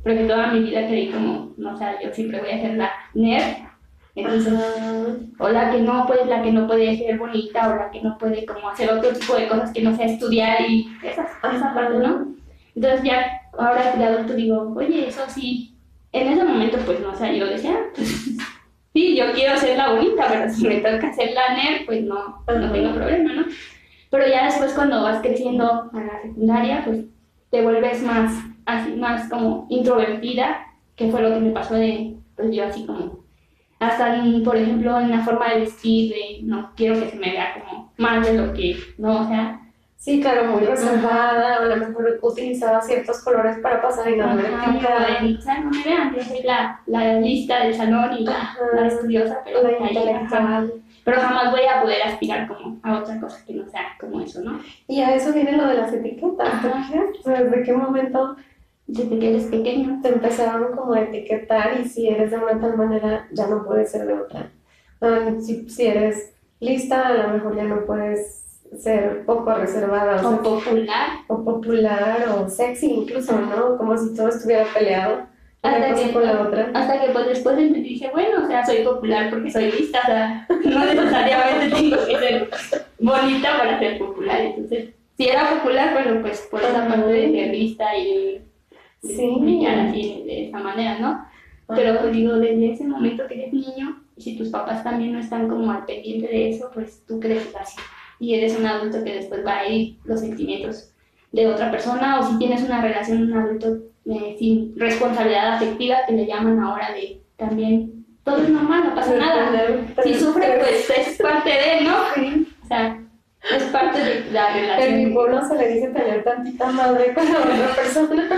[0.06, 3.56] porque toda mi vida creí como, no sé, yo siempre voy a ser la nerd,
[4.14, 4.54] entonces,
[5.36, 8.16] o la que no puede, la que no puede ser bonita, o la que no
[8.16, 11.98] puede como hacer otro tipo de cosas que no sea estudiar y esas, esa parte,
[11.98, 12.36] ¿no?
[12.76, 15.74] Entonces ya, ahora que adulto digo, oye, eso sí,
[16.12, 17.76] en ese momento pues no sé, yo decía,
[18.94, 22.44] sí, yo quiero ser la bonita, pero si me toca ser la nerd, pues no,
[22.46, 23.44] no tengo problema, ¿no?
[24.10, 27.06] Pero ya después cuando vas creciendo a la secundaria, pues
[27.50, 28.32] te vuelves más
[28.66, 33.24] así más como introvertida, que fue lo que me pasó de, pues yo así como,
[33.78, 37.54] hasta por ejemplo en la forma de vestir, de no quiero que se me vea
[37.54, 39.60] como más de lo que, no, o sea...
[39.98, 45.38] Sí, claro, muy reservada, a lo mejor utilizaba ciertos colores para pasar inadvertida.
[45.38, 48.86] O sea, no me vean, yo soy la, la lista del salón y la, la
[48.86, 50.70] estudiosa, pero la intelectual
[51.06, 54.42] pero jamás voy a poder aspirar como a otra cosa que no sea como eso,
[54.42, 54.58] ¿no?
[54.88, 57.32] Y a eso viene lo de las etiquetas, ¿no?
[57.32, 58.34] ¿Desde qué momento
[58.86, 62.76] desde que eres pequeño, te empezaron como a etiquetar y si eres de una tal
[62.76, 64.50] manera ya no puedes ser de otra.
[65.40, 68.46] si, si, eres lista, a lo mejor ya no puedes
[68.78, 70.28] ser poco reservada.
[70.28, 71.08] O, popular.
[71.28, 73.76] O popular, o sexy incluso, ¿no?
[73.76, 75.26] Como si todo estuviera peleado.
[75.62, 76.70] Hasta que, con la otra.
[76.74, 80.46] hasta que pues después dije, bueno, o sea, soy popular porque soy lista, o sea,
[80.64, 82.50] no necesariamente tengo que ser
[83.00, 84.40] bonita para ser popular.
[84.42, 88.45] Entonces, si era popular, bueno, pues por esa parte de ser lista y
[89.06, 89.66] sí.
[89.66, 91.24] así de esa manera, ¿no?
[91.68, 95.18] Pero pues, digo, desde ese momento que eres niño, y si tus papás también no
[95.18, 97.78] están como al pendiente de eso, pues tú creces así.
[98.18, 100.92] Y eres un adulto que después va a ir los sentimientos
[101.32, 106.14] de otra persona, o si tienes una relación, un adulto eh, sin responsabilidad afectiva, que
[106.14, 109.84] le llaman ahora de también, todo es normal, no pasa nada.
[110.02, 111.96] Si sufre, pues es parte de, ¿no?
[112.64, 113.05] O sea,
[113.54, 114.94] es parte de la relación.
[114.94, 118.28] En mi pueblo se le dice tener tantita madre con la otra persona.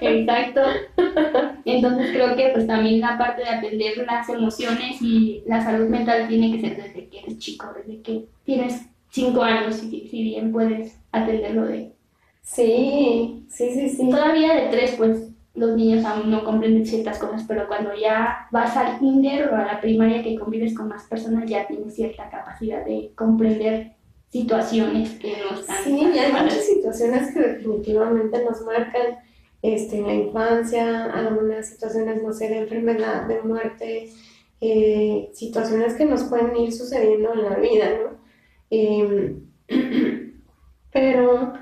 [0.00, 0.60] Exacto.
[1.64, 6.28] Entonces creo que pues también la parte de atender las emociones y la salud mental
[6.28, 10.52] tiene que ser desde que eres chico, desde que tienes cinco años, si, si bien
[10.52, 11.92] puedes atenderlo de...
[12.42, 14.10] Sí, sí, sí, sí.
[14.10, 18.76] Todavía de tres, pues los niños aún no comprenden ciertas cosas, pero cuando ya vas
[18.76, 22.84] al kinder o a la primaria que convives con más personas, ya tienes cierta capacidad
[22.84, 23.92] de comprender
[24.32, 25.84] situaciones que nos están...
[25.84, 29.18] Sí, y hay muchas situaciones que definitivamente nos marcan
[29.62, 34.10] este, en la infancia, algunas situaciones, no sé, de enfermedad, de muerte,
[34.60, 38.18] eh, situaciones que nos pueden ir sucediendo en la vida, ¿no?
[38.70, 39.46] Em,
[40.92, 41.52] pero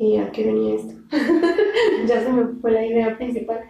[0.00, 0.94] ¿Y a qué venía esto?
[2.06, 3.60] ya se me fue la idea principal.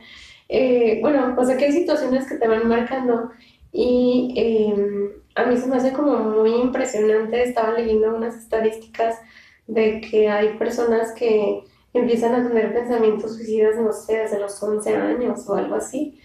[0.48, 3.32] Eh, bueno, o sea que hay situaciones que te van marcando
[3.72, 9.18] y em, a mí se me hace como muy impresionante, estaba leyendo unas estadísticas
[9.66, 14.96] de que hay personas que empiezan a tener pensamientos suicidas, no sé, desde los 11
[14.96, 16.20] años o algo así,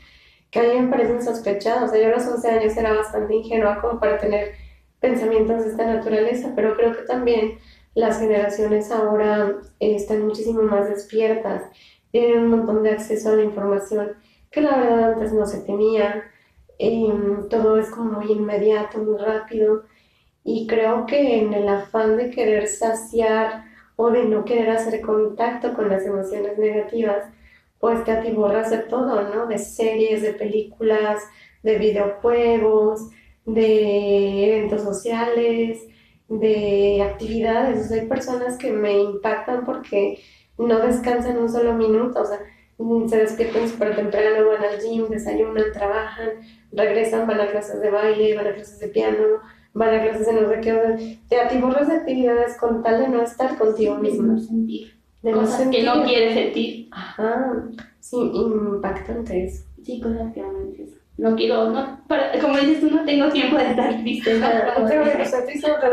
[0.51, 1.89] que a mí me parecen sospechados.
[1.89, 4.53] O sea, yo a los 11 años era bastante ingenua como para tener
[4.99, 7.59] pensamientos de esta naturaleza, pero creo que también
[7.93, 11.63] las generaciones ahora eh, están muchísimo más despiertas,
[12.11, 14.13] tienen un montón de acceso a la información
[14.51, 16.23] que la verdad antes no se tenía.
[16.79, 19.83] Em, todo es como muy inmediato, muy rápido.
[20.43, 23.65] Y creo que en el afán de querer saciar
[23.95, 27.25] o de no querer hacer contacto con las emociones negativas,
[27.79, 29.47] pues te atiborras de todo, ¿no?
[29.47, 31.23] De series, de películas,
[31.63, 33.09] de videojuegos,
[33.45, 35.81] de eventos sociales,
[36.27, 37.91] de actividades.
[37.91, 40.19] hay personas que me impactan porque
[40.57, 42.39] no descansan un solo minuto, o sea,
[43.07, 46.29] se despiertan súper temprano, van al gym, desayunan, trabajan,
[46.71, 49.39] regresan, van a clases de baile, van a clases de piano,
[49.73, 53.21] van a clases de no sé qué, te atiborras de actividades con tal de no
[53.21, 54.37] estar contigo mismo.
[54.39, 54.93] sentir.
[55.21, 56.89] De cosas que no quieres sentir.
[56.91, 57.63] Ajá,
[57.99, 59.65] sí, impactante eso.
[59.83, 61.99] Sí, cosas que no necesitas no quiero, no,
[62.41, 64.33] como dices tú, no tengo tiempo de estar triste.
[64.37, 64.47] No,
[64.81, 65.03] no tengo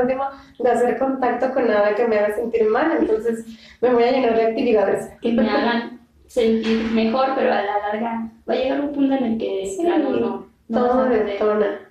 [0.07, 0.25] tiempo
[0.59, 3.47] de hacer contacto con nada que me haga sentir mal, entonces
[3.81, 5.11] me voy a llenar de actividades.
[5.21, 6.01] Que me hagan
[6.33, 10.11] sentir mejor, pero a la larga va a llegar un punto en el que, claro,
[10.11, 11.91] no, no todo detona.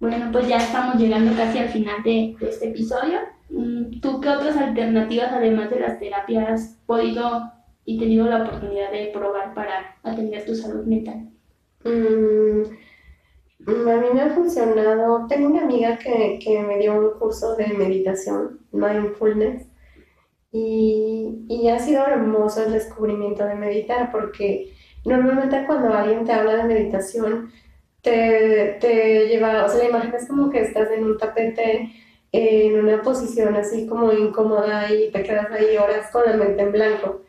[0.00, 3.18] Bueno, pues ya estamos llegando casi al final de, de, este episodio.
[3.50, 7.52] Mm, ¿Tú qué otras alternativas, además de las terapias, has podido
[7.84, 11.28] y tenido la oportunidad de probar para atender tu salud mental?
[11.84, 12.62] Mm,
[13.68, 15.26] a mí me ha funcionado.
[15.28, 19.69] Tengo una amiga que, que me dio un curso de meditación, mindfulness,
[20.52, 24.72] y, y, ha sido hermoso el descubrimiento de meditar, porque
[25.04, 27.52] normalmente cuando alguien te habla de meditación,
[28.02, 31.92] te, te lleva, o sea, la imagen es como que estás en un tapete,
[32.32, 36.72] en una posición así como incómoda y te quedas ahí horas con la mente en
[36.72, 37.22] blanco.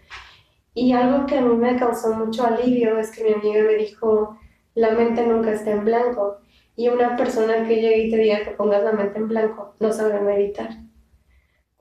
[0.73, 4.37] Y algo que a mí me causó mucho alivio es que mi amiga me dijo,
[4.75, 6.37] la mente nunca está en blanco.
[6.75, 9.91] Y una persona que llegue y te diga que pongas la mente en blanco no
[9.91, 10.69] sabe meditar.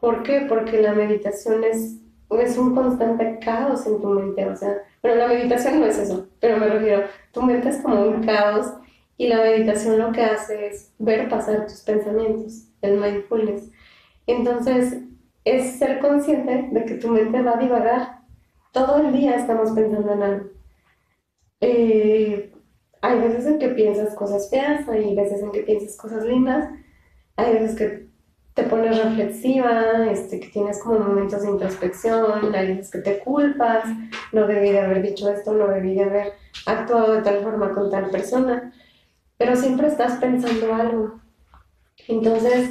[0.01, 0.46] ¿Por qué?
[0.48, 1.98] Porque la meditación es,
[2.30, 4.46] es un constante caos en tu mente.
[4.46, 8.03] O sea, bueno, la meditación no es eso, pero me refiero, tu mente es como
[8.03, 8.72] un caos
[9.16, 13.70] y la meditación lo que hace es ver pasar tus pensamientos, el mindfulness.
[14.26, 15.03] Entonces,
[15.44, 18.20] es ser consciente de que tu mente va a divagar.
[18.72, 20.46] Todo el día estamos pensando en algo.
[21.61, 22.53] Eh,
[23.03, 26.70] hay veces en que piensas cosas feas, hay veces en que piensas cosas lindas,
[27.36, 28.09] hay veces que
[28.55, 33.84] te pones reflexiva, este, que tienes como momentos de introspección, hay veces que te culpas,
[34.32, 36.32] no debí de haber dicho esto, no debí de haber
[36.66, 38.72] actuado de tal forma con tal persona,
[39.36, 41.20] pero siempre estás pensando algo.
[42.09, 42.70] Entonces,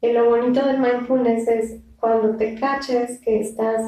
[0.00, 3.82] eh, lo bonito del mindfulness es cuando te caches que estás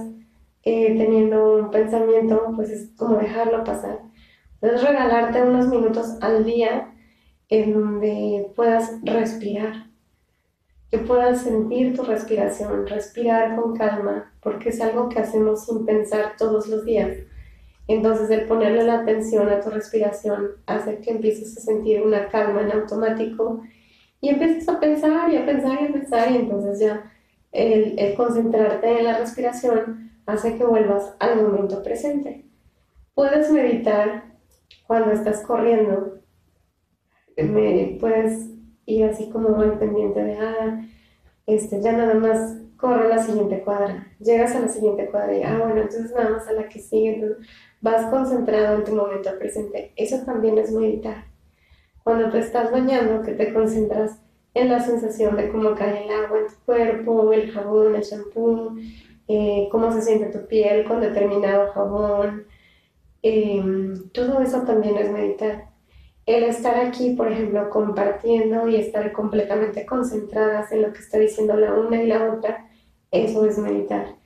[0.64, 4.10] eh, teniendo un pensamiento, pues es como dejarlo pasar
[4.60, 6.92] Puedes regalarte unos minutos al día
[7.48, 9.89] en donde puedas respirar,
[10.90, 16.34] que puedas sentir tu respiración, respirar con calma, porque es algo que hacemos sin pensar
[16.36, 17.16] todos los días.
[17.86, 22.62] Entonces el ponerle la atención a tu respiración hace que empieces a sentir una calma
[22.62, 23.62] en automático
[24.20, 27.12] y empieces a pensar y a pensar y a pensar y entonces ya
[27.52, 32.44] el, el concentrarte en la respiración hace que vuelvas al momento presente.
[33.14, 34.24] Puedes meditar
[34.86, 36.20] cuando estás corriendo,
[37.36, 38.50] me puedes
[38.86, 40.80] ir así como muy pendiente de, ah,
[41.46, 45.58] este, ya nada más corre la siguiente cuadra, llegas a la siguiente cuadra y, ah,
[45.58, 47.46] bueno, entonces nada más a la que sigue, entonces
[47.80, 49.92] vas concentrado en tu momento presente.
[49.96, 51.24] Eso también es meditar.
[52.02, 54.20] Cuando te estás bañando, que te concentras
[54.54, 58.76] en la sensación de cómo cae el agua en tu cuerpo, el jabón, el shampoo,
[59.28, 62.46] eh, cómo se siente tu piel con determinado jabón,
[63.22, 65.69] Em, todo eso también es meditar.
[66.26, 71.56] El estar aquí, por ejemplo, compartiendo y estar completamente concentradas en lo que está diciendo
[71.56, 72.68] la una y la otra,
[73.10, 74.16] eso es meditar.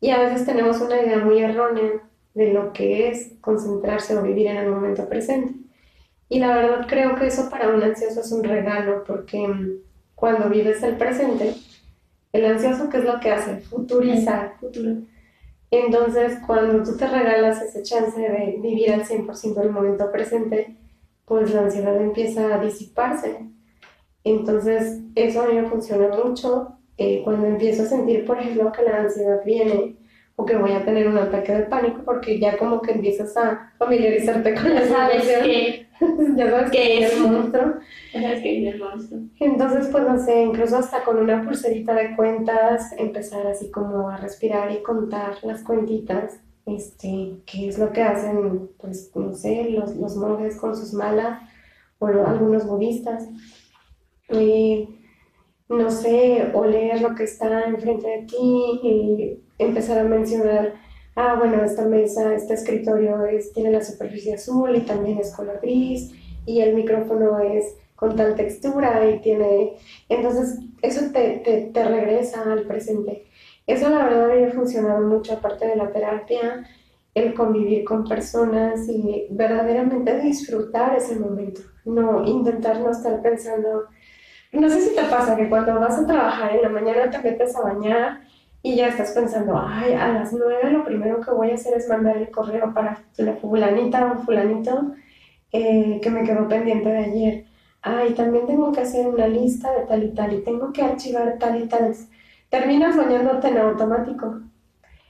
[0.00, 2.02] Y a veces tenemos una idea muy errónea
[2.34, 5.54] de lo que es concentrarse o vivir en el momento presente.
[6.28, 9.78] Y la verdad creo que eso para un ansioso es un regalo porque em,
[10.14, 11.54] cuando vives el presente,
[12.32, 13.60] el ansioso, ¿qué es lo que hace?
[13.60, 14.56] Futurizar.
[14.60, 14.96] Futuro.
[15.70, 20.76] Entonces, cuando tú te regalas ese chance de vivir al 100% el momento presente,
[21.26, 23.46] pues la ansiedad empieza a disiparse.
[24.24, 26.78] Entonces, eso a mí me funciona mucho.
[26.96, 29.96] Eh, cuando empiezo a sentir, por ejemplo, que la ansiedad viene
[30.36, 33.72] o que voy a tener un ataque de pánico porque ya como que empiezas a
[33.78, 35.86] familiarizarte con la sabes que,
[36.36, 37.12] ya sabes que es.
[37.14, 37.74] el monstruo.
[38.12, 39.20] sabes que viene el monstruo.
[39.40, 44.16] Entonces, pues no sé, incluso hasta con una pulserita de cuentas, empezar así como a
[44.16, 49.96] respirar y contar las cuentitas, este, qué es lo que hacen, pues no sé, los,
[49.96, 51.40] los monjes con sus malas
[51.98, 53.28] o algunos budistas.
[54.28, 54.88] Y,
[55.68, 60.74] no sé, oler lo que está enfrente de ti y empezar a mencionar,
[61.14, 65.60] ah, bueno, esta mesa, este escritorio es, tiene la superficie azul y también es color
[65.62, 66.12] gris
[66.44, 69.74] y el micrófono es con tal textura y tiene...
[70.08, 73.26] Entonces, eso te, te, te regresa al presente.
[73.66, 76.64] Eso la verdad había funcionado mucho aparte de la terapia,
[77.14, 83.84] el convivir con personas y verdaderamente disfrutar ese momento, no intentar no estar pensando,
[84.52, 87.56] no sé si te pasa que cuando vas a trabajar en la mañana te metes
[87.56, 88.20] a bañar
[88.62, 91.88] y ya estás pensando, ay, a las nueve lo primero que voy a hacer es
[91.88, 94.92] mandar el correo para la fulanita o fulanito
[95.52, 97.44] eh, que me quedó pendiente de ayer.
[97.82, 101.36] Ay, también tengo que hacer una lista de tal y tal y tengo que archivar
[101.38, 101.94] tal y tal.
[102.50, 104.40] Terminas bañándote en automático.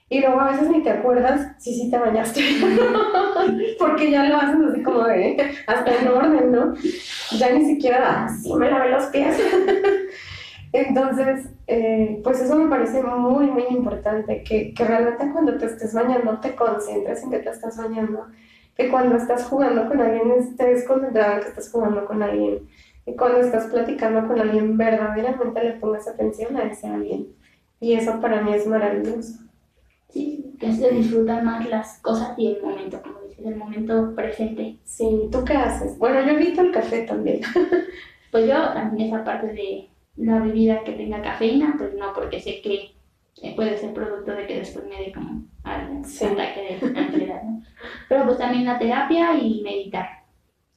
[0.08, 2.40] Y luego a veces ni te acuerdas si sí te bañaste.
[3.78, 6.74] Porque ya lo haces así como de hasta en orden, ¿no?
[7.38, 9.36] Ya ni siquiera así me lavé los pies.
[10.72, 15.94] Entonces, eh, pues eso me parece muy, muy importante, que, que realmente cuando te estés
[15.94, 18.26] bañando te concentres en que te estás bañando,
[18.76, 22.68] que cuando estás jugando con alguien estés concentrado en que estás jugando con alguien,
[23.14, 27.28] cuando estás platicando con alguien verdaderamente le pongas atención a ese alguien.
[27.80, 29.38] Y eso para mí es maravilloso.
[30.08, 34.14] Sí, que es de disfrutar más las cosas y el momento, como dices, el momento
[34.14, 34.78] presente.
[34.84, 35.98] Sí, ¿tú qué haces?
[35.98, 37.40] Bueno, yo evito el café también.
[38.32, 42.60] Pues yo también esa parte de la bebida que tenga cafeína, pues no, porque sé
[42.60, 42.90] que
[43.42, 46.24] eh, puede ser producto de que después me dé como algún Sí.
[46.26, 47.62] ataque de ansiedad, ¿no?
[48.08, 50.06] Pero pues también la terapia y meditar.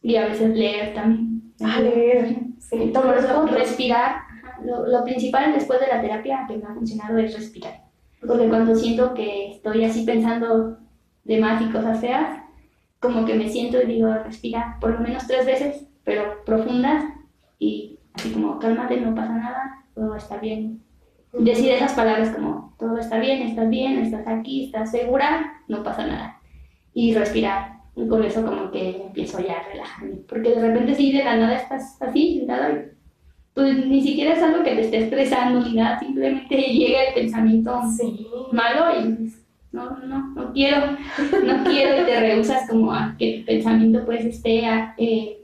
[0.02, 1.39] Y a veces leer también.
[1.64, 3.52] A leer, sí, fotos.
[3.52, 4.22] respirar.
[4.64, 7.84] Lo, lo principal después de la terapia que me ha funcionado es respirar.
[8.26, 10.78] Porque cuando siento que estoy así pensando
[11.24, 12.40] de más y cosas feas,
[13.00, 17.06] como que me siento y digo, respira por lo menos tres veces, pero profundas
[17.58, 20.84] y así como, cálmate, no pasa nada, todo está bien.
[21.32, 26.06] Decir esas palabras como, todo está bien, estás bien, estás aquí, estás segura, no pasa
[26.06, 26.42] nada.
[26.94, 27.79] Y respirar.
[28.02, 30.16] Y con eso como que empiezo ya a relajarme.
[30.28, 32.92] Porque de repente sí, de la nada estás así, sentada y
[33.54, 37.82] pues ni siquiera es algo que te esté estresando ni nada, simplemente llega el pensamiento
[37.98, 38.26] Sí.
[38.52, 39.32] malo y
[39.72, 40.78] no, no, no quiero,
[41.46, 45.40] no quiero y te rehusas como a que el pensamiento pues esté a, eh,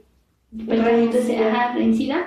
[0.58, 1.52] el pensamiento se- Rencida.
[1.52, 2.24] ajá, rencida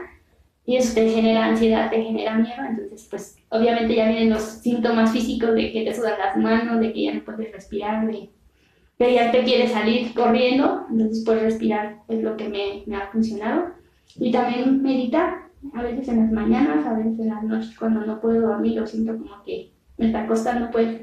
[0.65, 5.11] y eso te genera ansiedad, te genera miedo, entonces pues obviamente ya vienen los síntomas
[5.11, 8.29] físicos de que te sudan las manos, de que ya no puedes respirar, de
[8.99, 13.07] que ya te quieres salir corriendo, entonces pues respirar es lo que me, me ha
[13.07, 13.67] funcionado.
[14.17, 18.19] Y también meditar, a veces en las mañanas, a veces en las noches cuando no
[18.19, 21.01] puedo dormir o siento como que me está costando pues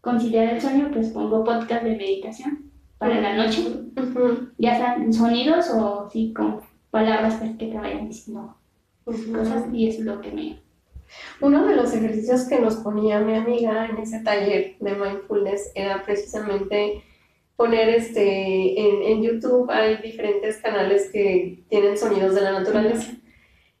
[0.00, 3.62] conciliar el sueño, pues pongo podcast de meditación para la noche,
[3.96, 6.60] Ujú, ya sean sonidos o sí con
[6.92, 8.54] palabras pues, que te vayan diciendo
[9.06, 9.32] ujú.
[9.32, 10.58] cosas y eso es lo que me...
[11.40, 16.02] Uno de los ejercicios que nos ponía mi amiga en ese taller de mindfulness era
[16.04, 17.02] precisamente
[17.56, 23.12] poner este en, en YouTube hay diferentes canales que tienen sonidos de la naturaleza.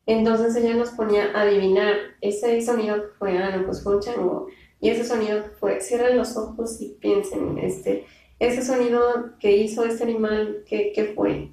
[0.06, 4.02] Entonces ella nos ponía a adivinar ese sonido que fue, ah, no, pues fue un
[4.02, 4.48] chango.
[4.80, 8.04] Y ese sonido que fue, cierren los ojos y piensen, este,
[8.38, 11.50] ese sonido que hizo este animal, ¿qué, qué fue?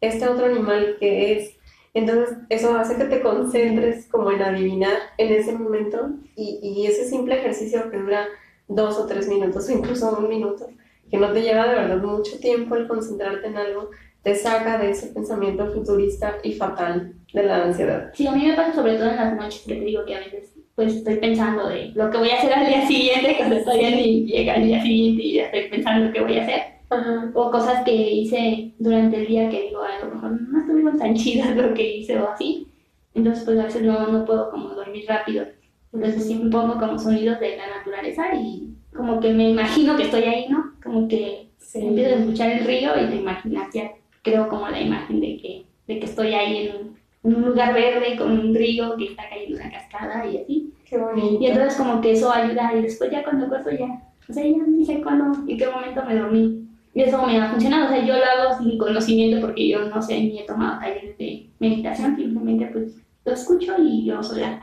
[0.00, 1.56] Este otro animal, ¿qué es?
[1.92, 7.08] Entonces, eso hace que te concentres como en adivinar en ese momento y, y ese
[7.08, 8.28] simple ejercicio que dura
[8.68, 10.68] dos o tres minutos o incluso un minuto,
[11.10, 13.90] que no te lleva de verdad mucho tiempo el concentrarte en algo,
[14.22, 18.10] te saca de ese pensamiento futurista y fatal de la ansiedad.
[18.14, 20.20] Sí, a mí me pasa sobre todo en las noches que te digo que a
[20.20, 23.90] veces pues estoy pensando de lo que voy a hacer al día siguiente cuando todavía
[23.90, 26.62] ni llega el día siguiente y ya estoy pensando qué voy a hacer.
[26.90, 27.30] Ajá.
[27.34, 31.14] o cosas que hice durante el día que digo, a lo mejor no estuvieron tan
[31.16, 32.66] chidas lo que hice o así.
[33.14, 35.44] Entonces, pues a veces no, no puedo como dormir rápido.
[35.92, 40.04] Entonces sí me pongo como sonidos de la naturaleza y como que me imagino que
[40.04, 40.67] estoy ahí, ¿no?
[40.88, 41.80] Como que Sí.
[41.86, 45.64] empiezo a escuchar el río y te imaginas, ya creo como la imagen de que,
[45.86, 49.28] de que estoy ahí en un, en un lugar verde con un río que está
[49.28, 50.72] cayendo una cascada y así.
[50.88, 51.38] Qué bonito.
[51.42, 54.56] Y entonces como que eso ayuda y después ya cuando acuerdo ya, o sea, ya
[54.66, 56.64] ni sé cuándo, en qué momento me dormí.
[56.94, 60.00] Y eso me ha funcionado, o sea, yo lo hago sin conocimiento porque yo no
[60.00, 64.60] sé ni he tomado talleres de meditación, simplemente pues lo escucho y yo sola.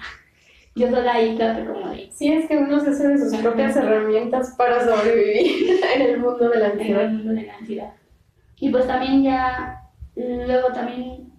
[0.76, 2.10] Yo sola ahí trato como de...
[2.12, 6.50] Sí, es que uno se hace de sus propias herramientas para sobrevivir en el mundo
[6.50, 7.02] de la en ansiedad.
[7.04, 7.94] el mundo de la ansiedad.
[8.58, 9.82] Y pues también ya,
[10.16, 11.32] luego también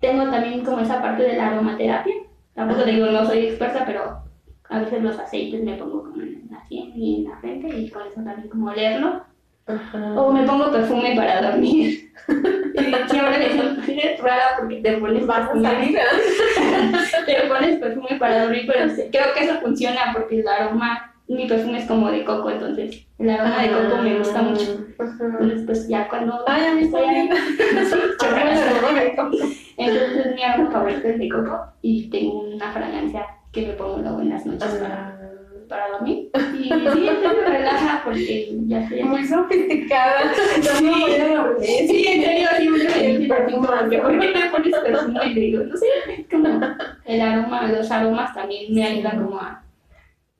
[0.00, 2.14] tengo también como esa parte de la aromaterapia.
[2.54, 4.22] Tampoco te digo, no soy experta, pero
[4.68, 7.90] a veces los aceites me pongo como en la sien y en la frente y
[7.90, 9.22] con eso también como olerlo.
[9.66, 10.20] Ajá.
[10.20, 12.12] O me pongo perfume para dormir.
[12.76, 15.66] dicen, eres rara porque te pones perfume.
[17.26, 21.78] te pones perfume para dormir, pero creo que eso funciona porque el aroma, mi perfume
[21.78, 24.78] es como de coco, entonces el aroma de coco me gusta mucho.
[24.98, 25.16] Ajá.
[25.20, 27.28] Entonces, pues ya cuando Ay, a mí estoy ahí,
[29.78, 34.20] entonces mi aroma favorito es de coco y tengo una fragancia que me pongo luego
[34.20, 35.25] en las noches Ah, para
[35.68, 36.30] dormir.
[36.58, 40.20] Y sí, esto me relaja porque ya estoy Muy sofisticada.
[40.82, 41.66] Me dormir.
[41.66, 43.68] Sí, en serio, sí, me El dice perfume.
[43.68, 45.20] perfume, ¿por qué te pones perfume?
[45.26, 45.86] Y le digo, no sé,
[46.30, 46.60] como
[47.04, 49.62] el aroma, los aromas también me ayudan como a,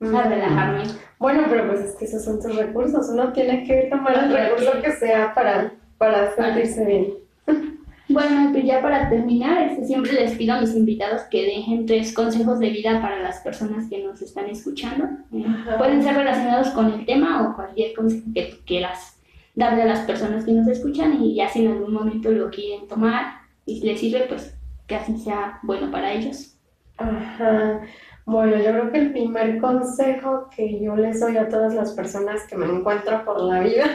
[0.01, 0.83] a relajarme.
[1.19, 3.09] Bueno, pero pues es que esos son tus recursos.
[3.09, 7.13] Uno tiene que tomar el recurso que sea para, para sentirse bien.
[8.09, 12.13] Bueno, pues ya para terminar, este, siempre les pido a mis invitados que dejen tres
[12.13, 15.05] consejos de vida para las personas que nos están escuchando.
[15.33, 15.45] Eh.
[15.77, 19.19] Pueden ser relacionados con el tema o cualquier consejo que tú quieras
[19.55, 22.87] darle a las personas que nos escuchan y ya si en algún momento lo quieren
[22.87, 24.55] tomar y les sirve, pues
[24.87, 26.57] que así sea bueno para ellos.
[26.97, 27.81] Ajá.
[28.25, 32.45] Bueno, yo creo que el primer consejo que yo les doy a todas las personas
[32.47, 33.85] que me encuentro por la vida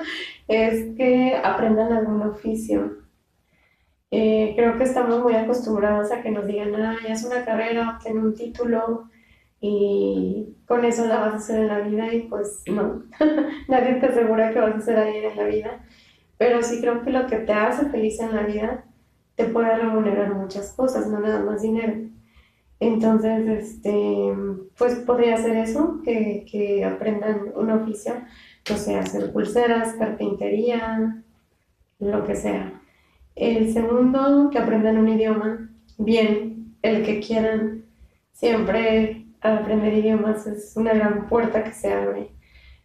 [0.48, 3.01] es que aprendan algún oficio.
[4.14, 7.96] Eh, creo que estamos muy acostumbrados a que nos digan, ah, ya es una carrera,
[7.96, 9.08] obtén un título
[9.58, 13.04] y con eso la vas a hacer en la vida y pues no,
[13.68, 15.86] nadie te asegura que vas a hacer alguien en la vida,
[16.36, 18.84] pero sí creo que lo que te hace feliz en la vida
[19.34, 21.94] te puede remunerar muchas cosas, no nada más dinero.
[22.80, 24.34] Entonces, este,
[24.76, 28.12] pues podría ser eso, que, que aprendan un oficio,
[28.70, 31.22] o sea, hacer pulseras, carpintería,
[31.98, 32.81] lo que sea.
[33.34, 37.84] El segundo, que aprendan un idioma, bien, el que quieran.
[38.32, 42.30] Siempre aprender idiomas es una gran puerta que se abre.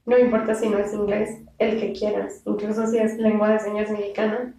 [0.05, 3.91] No importa si no es inglés, el que quieras, incluso si es lengua de señas
[3.91, 4.55] mexicana,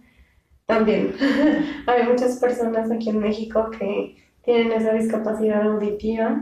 [0.65, 1.13] también.
[1.87, 6.39] Hay muchas personas aquí en México que tienen esa discapacidad auditiva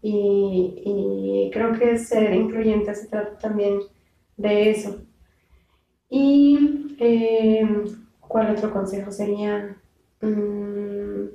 [0.00, 3.80] y, y creo que ser incluyente se trata también
[4.36, 5.02] de eso.
[6.08, 7.68] Y eh,
[8.28, 9.76] ¿cuál otro consejo sería?
[10.20, 11.28] Mm,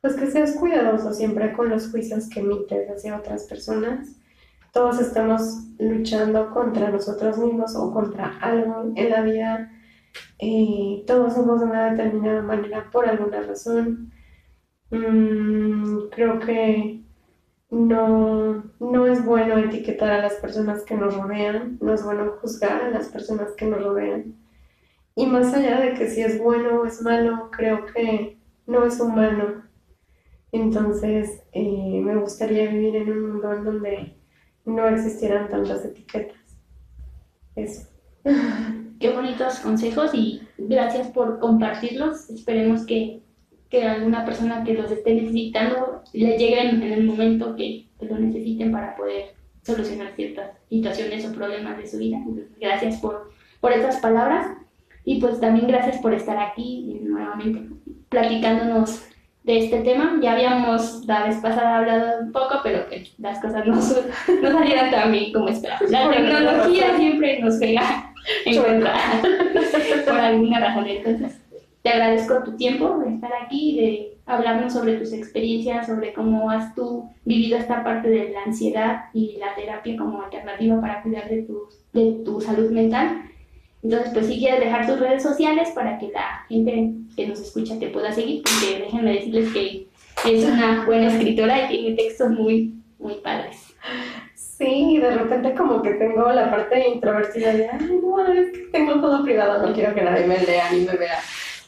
[0.00, 4.16] pues que seas cuidadoso siempre con los juicios que emites hacia otras personas.
[4.72, 5.42] Todos estamos
[5.78, 9.70] luchando contra nosotros mismos o contra algo en la vida.
[10.38, 14.12] Eh, todos somos de una determinada manera por alguna razón.
[14.90, 17.02] Mm, creo que
[17.70, 22.82] no, no es bueno etiquetar a las personas que nos rodean, no es bueno juzgar
[22.82, 24.41] a las personas que nos rodean.
[25.14, 28.98] Y más allá de que si es bueno o es malo, creo que no es
[29.00, 29.62] humano.
[30.52, 34.16] Entonces, eh, me gustaría vivir en un mundo en donde
[34.64, 36.36] no existieran tantas etiquetas.
[37.56, 37.88] Eso.
[39.00, 42.30] Qué bonitos consejos y gracias por compartirlos.
[42.30, 43.22] Esperemos que,
[43.68, 48.18] que alguna persona que los esté necesitando le lleguen en el momento que, que lo
[48.18, 52.18] necesiten para poder solucionar ciertas situaciones o problemas de su vida.
[52.60, 54.56] Gracias por, por estas palabras
[55.04, 57.68] y pues también gracias por estar aquí nuevamente
[58.08, 59.04] platicándonos
[59.44, 60.18] de este tema.
[60.22, 64.90] Ya habíamos la vez pasada hablado un poco, pero que las cosas no, no salieron
[64.90, 65.90] tan bien como esperábamos.
[65.90, 68.12] La tecnología siempre nos juega
[68.44, 68.94] en contra
[70.06, 70.86] por alguna razón.
[70.86, 71.40] Entonces,
[71.82, 76.74] te agradezco tu tiempo de estar aquí, de hablarnos sobre tus experiencias, sobre cómo has
[76.76, 81.42] tú vivido esta parte de la ansiedad y la terapia como alternativa para cuidar de
[81.42, 83.22] tu, de tu salud mental.
[83.82, 87.78] Entonces, pues si quieres dejar tus redes sociales para que la gente que nos escucha
[87.78, 89.86] te pueda seguir, porque déjenme decirles que
[90.24, 93.74] es una buena escritora y tiene textos muy, muy padres.
[94.34, 99.00] Sí, de repente como que tengo la parte introvertida de, ay, no, es que tengo
[99.00, 101.18] todo privado, no quiero que nadie me lea ni me vea.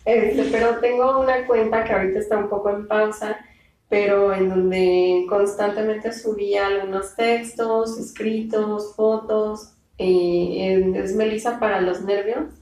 [0.05, 3.39] Este, pero tengo una cuenta que ahorita está un poco en pausa,
[3.89, 9.74] pero en donde constantemente subía algunos textos, escritos, fotos.
[9.99, 12.53] En- es Melissa para los nervios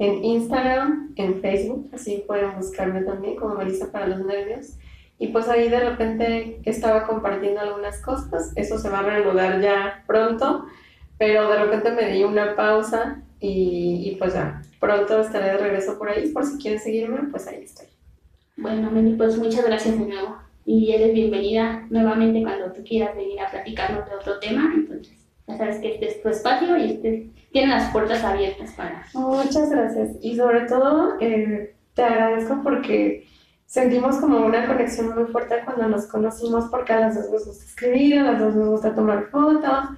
[0.00, 4.78] en Instagram, en Facebook, así pueden buscarme también como Melissa para los nervios.
[5.18, 10.02] Y pues ahí de repente estaba compartiendo algunas cosas, eso se va a reanudar ya
[10.06, 10.66] pronto,
[11.18, 15.98] pero de repente me di una pausa y, y pues ya, pronto estaré de regreso
[15.98, 17.86] por ahí, por si quieren seguirme, pues ahí estoy.
[18.56, 20.36] Bueno, Meli, pues muchas gracias de nuevo.
[20.66, 24.72] y eres bienvenida nuevamente cuando tú quieras venir a platicarnos de otro tema.
[24.74, 25.13] Entonces,
[25.46, 29.06] ya sabes que este es tu espacio y este tiene las puertas abiertas para...
[29.14, 30.16] Muchas gracias.
[30.20, 33.26] Y sobre todo, eh, te agradezco porque
[33.66, 37.64] sentimos como una conexión muy fuerte cuando nos conocimos porque a las dos nos gusta
[37.64, 39.88] escribir, a las dos nos gusta tomar fotos,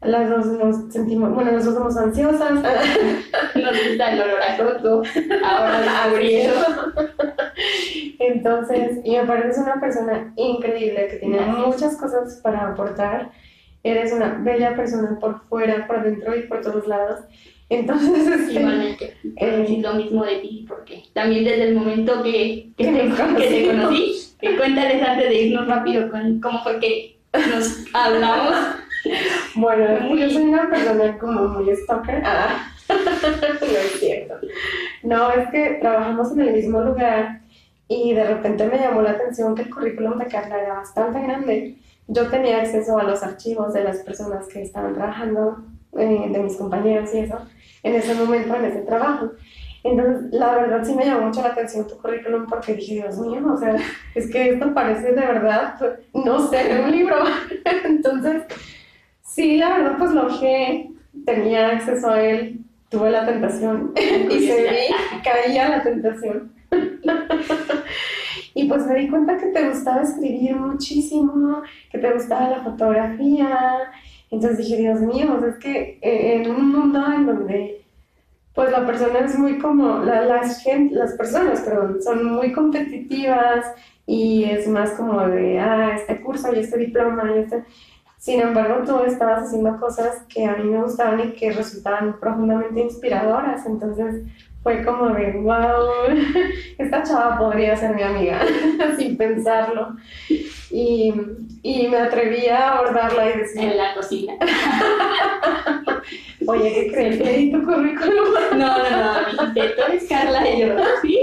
[0.00, 2.52] a las dos nos sentimos, bueno, nosotros somos ansiosas.
[3.54, 5.02] nos gusta el olor a coco,
[5.44, 6.54] ahora abriendo.
[8.18, 13.30] Entonces, y me pareces una persona increíble que tiene muchas cosas para aportar.
[13.82, 17.20] Eres una bella persona por fuera, por dentro y por todos lados.
[17.70, 22.84] Entonces, este, igualmente, eh, lo mismo de ti, porque también desde el momento que, que,
[22.84, 22.92] te,
[23.36, 28.54] que conocí, que cuéntales antes de irnos rápido con cómo fue que nos hablamos.
[29.54, 32.22] Bueno, yo soy una persona como muy stalker.
[32.22, 34.34] Ah, no es cierto.
[35.02, 37.40] No, es que trabajamos en el mismo lugar
[37.88, 41.76] y de repente me llamó la atención que el currículum de Carla era bastante grande.
[42.12, 45.58] Yo tenía acceso a los archivos de las personas que estaban trabajando,
[45.96, 47.38] eh, de mis compañeros y eso,
[47.84, 49.30] en ese momento, en ese trabajo.
[49.84, 53.40] Entonces, la verdad sí me llamó mucho la atención tu currículum porque dije, Dios mío,
[53.52, 53.76] o sea,
[54.14, 55.74] es que esto parece de verdad,
[56.12, 57.16] no sé, un libro.
[57.84, 58.42] Entonces,
[59.22, 60.90] sí, la verdad, pues lo que
[61.24, 66.52] tenía acceso a él, tuve la tentación y se vi, caía la tentación.
[68.60, 73.90] Y pues me di cuenta que te gustaba escribir muchísimo, que te gustaba la fotografía.
[74.30, 77.84] Entonces dije, Dios mío, es que eh, en un mundo en donde
[78.54, 83.64] pues la persona es muy como, la, las, las personas, perdón, son muy competitivas
[84.06, 87.64] y es más como de, ah, este curso y este diploma y este...
[88.18, 92.82] Sin embargo, tú estabas haciendo cosas que a mí me gustaban y que resultaban profundamente
[92.82, 93.64] inspiradoras.
[93.64, 94.26] Entonces,
[94.62, 95.88] fue como de, wow,
[96.78, 98.40] esta chava podría ser mi amiga,
[98.98, 99.96] sin pensarlo.
[100.70, 101.12] Y,
[101.62, 103.62] y, me atreví a abordarla y decir...
[103.62, 104.34] En la cocina.
[106.46, 107.22] Oye, ¿qué crees?
[107.22, 108.34] ¿Qué tu currículum?
[108.52, 111.18] No, no, no, dijiste, tú eres Carla y yo, sí.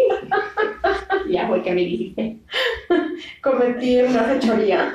[1.29, 2.37] Ya fue que me dijiste.
[3.41, 4.91] Cometí una fechoría.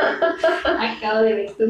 [0.64, 1.64] Acabo de ver tu,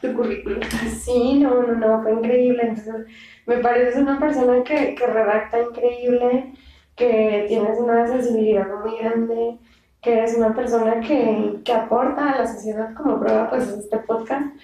[0.00, 0.60] tu currículum.
[1.02, 2.62] Sí, no, no, no, fue increíble.
[2.62, 3.06] Entonces,
[3.50, 6.52] me pareces una persona que, que redacta increíble,
[6.94, 9.58] que tienes una sensibilidad muy grande,
[10.00, 14.54] que eres una persona que, que aporta a la sociedad como prueba pues este podcast.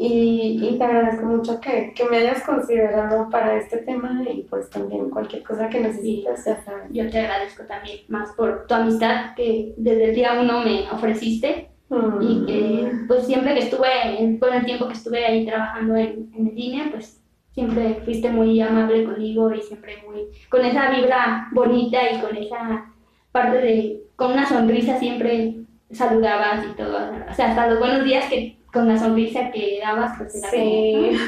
[0.00, 4.70] Y, y, te agradezco mucho que, que, me hayas considerado para este tema y pues
[4.70, 6.84] también cualquier cosa que necesites, ya sabes.
[6.92, 11.70] Yo te agradezco también más por tu amistad que desde el día uno me ofreciste
[11.88, 12.22] mm.
[12.22, 16.54] y que pues siempre que estuve, por el tiempo que estuve ahí trabajando en, en
[16.54, 17.17] línea, pues
[17.58, 22.92] siempre fuiste muy amable conmigo y siempre muy, con esa vibra bonita y con esa
[23.32, 25.56] parte de, con una sonrisa siempre
[25.90, 26.98] saludabas y todo,
[27.28, 31.18] o sea, hasta los buenos días que con la sonrisa que dabas, pues era sí.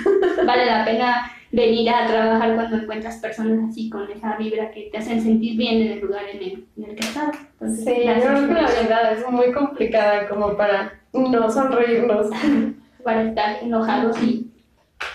[0.46, 4.98] vale la pena venir a trabajar cuando encuentras personas así con esa vibra que te
[4.98, 7.36] hacen sentir bien en el lugar en el, en el que estás.
[7.76, 12.28] sí, yo creo que la verdad es muy complicada como para no sonreírnos.
[13.02, 14.49] para estar enojados y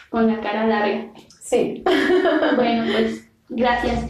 [0.09, 1.07] con la cara larga.
[1.41, 1.83] Sí.
[2.55, 4.09] Bueno, pues gracias.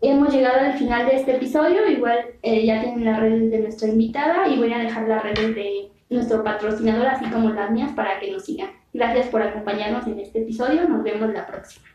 [0.00, 1.88] Hemos llegado al final de este episodio.
[1.88, 5.54] Igual eh, ya tienen las redes de nuestra invitada y voy a dejar las redes
[5.54, 8.70] de nuestro patrocinador, así como las mías, para que nos sigan.
[8.92, 10.88] Gracias por acompañarnos en este episodio.
[10.88, 11.86] Nos vemos la próxima.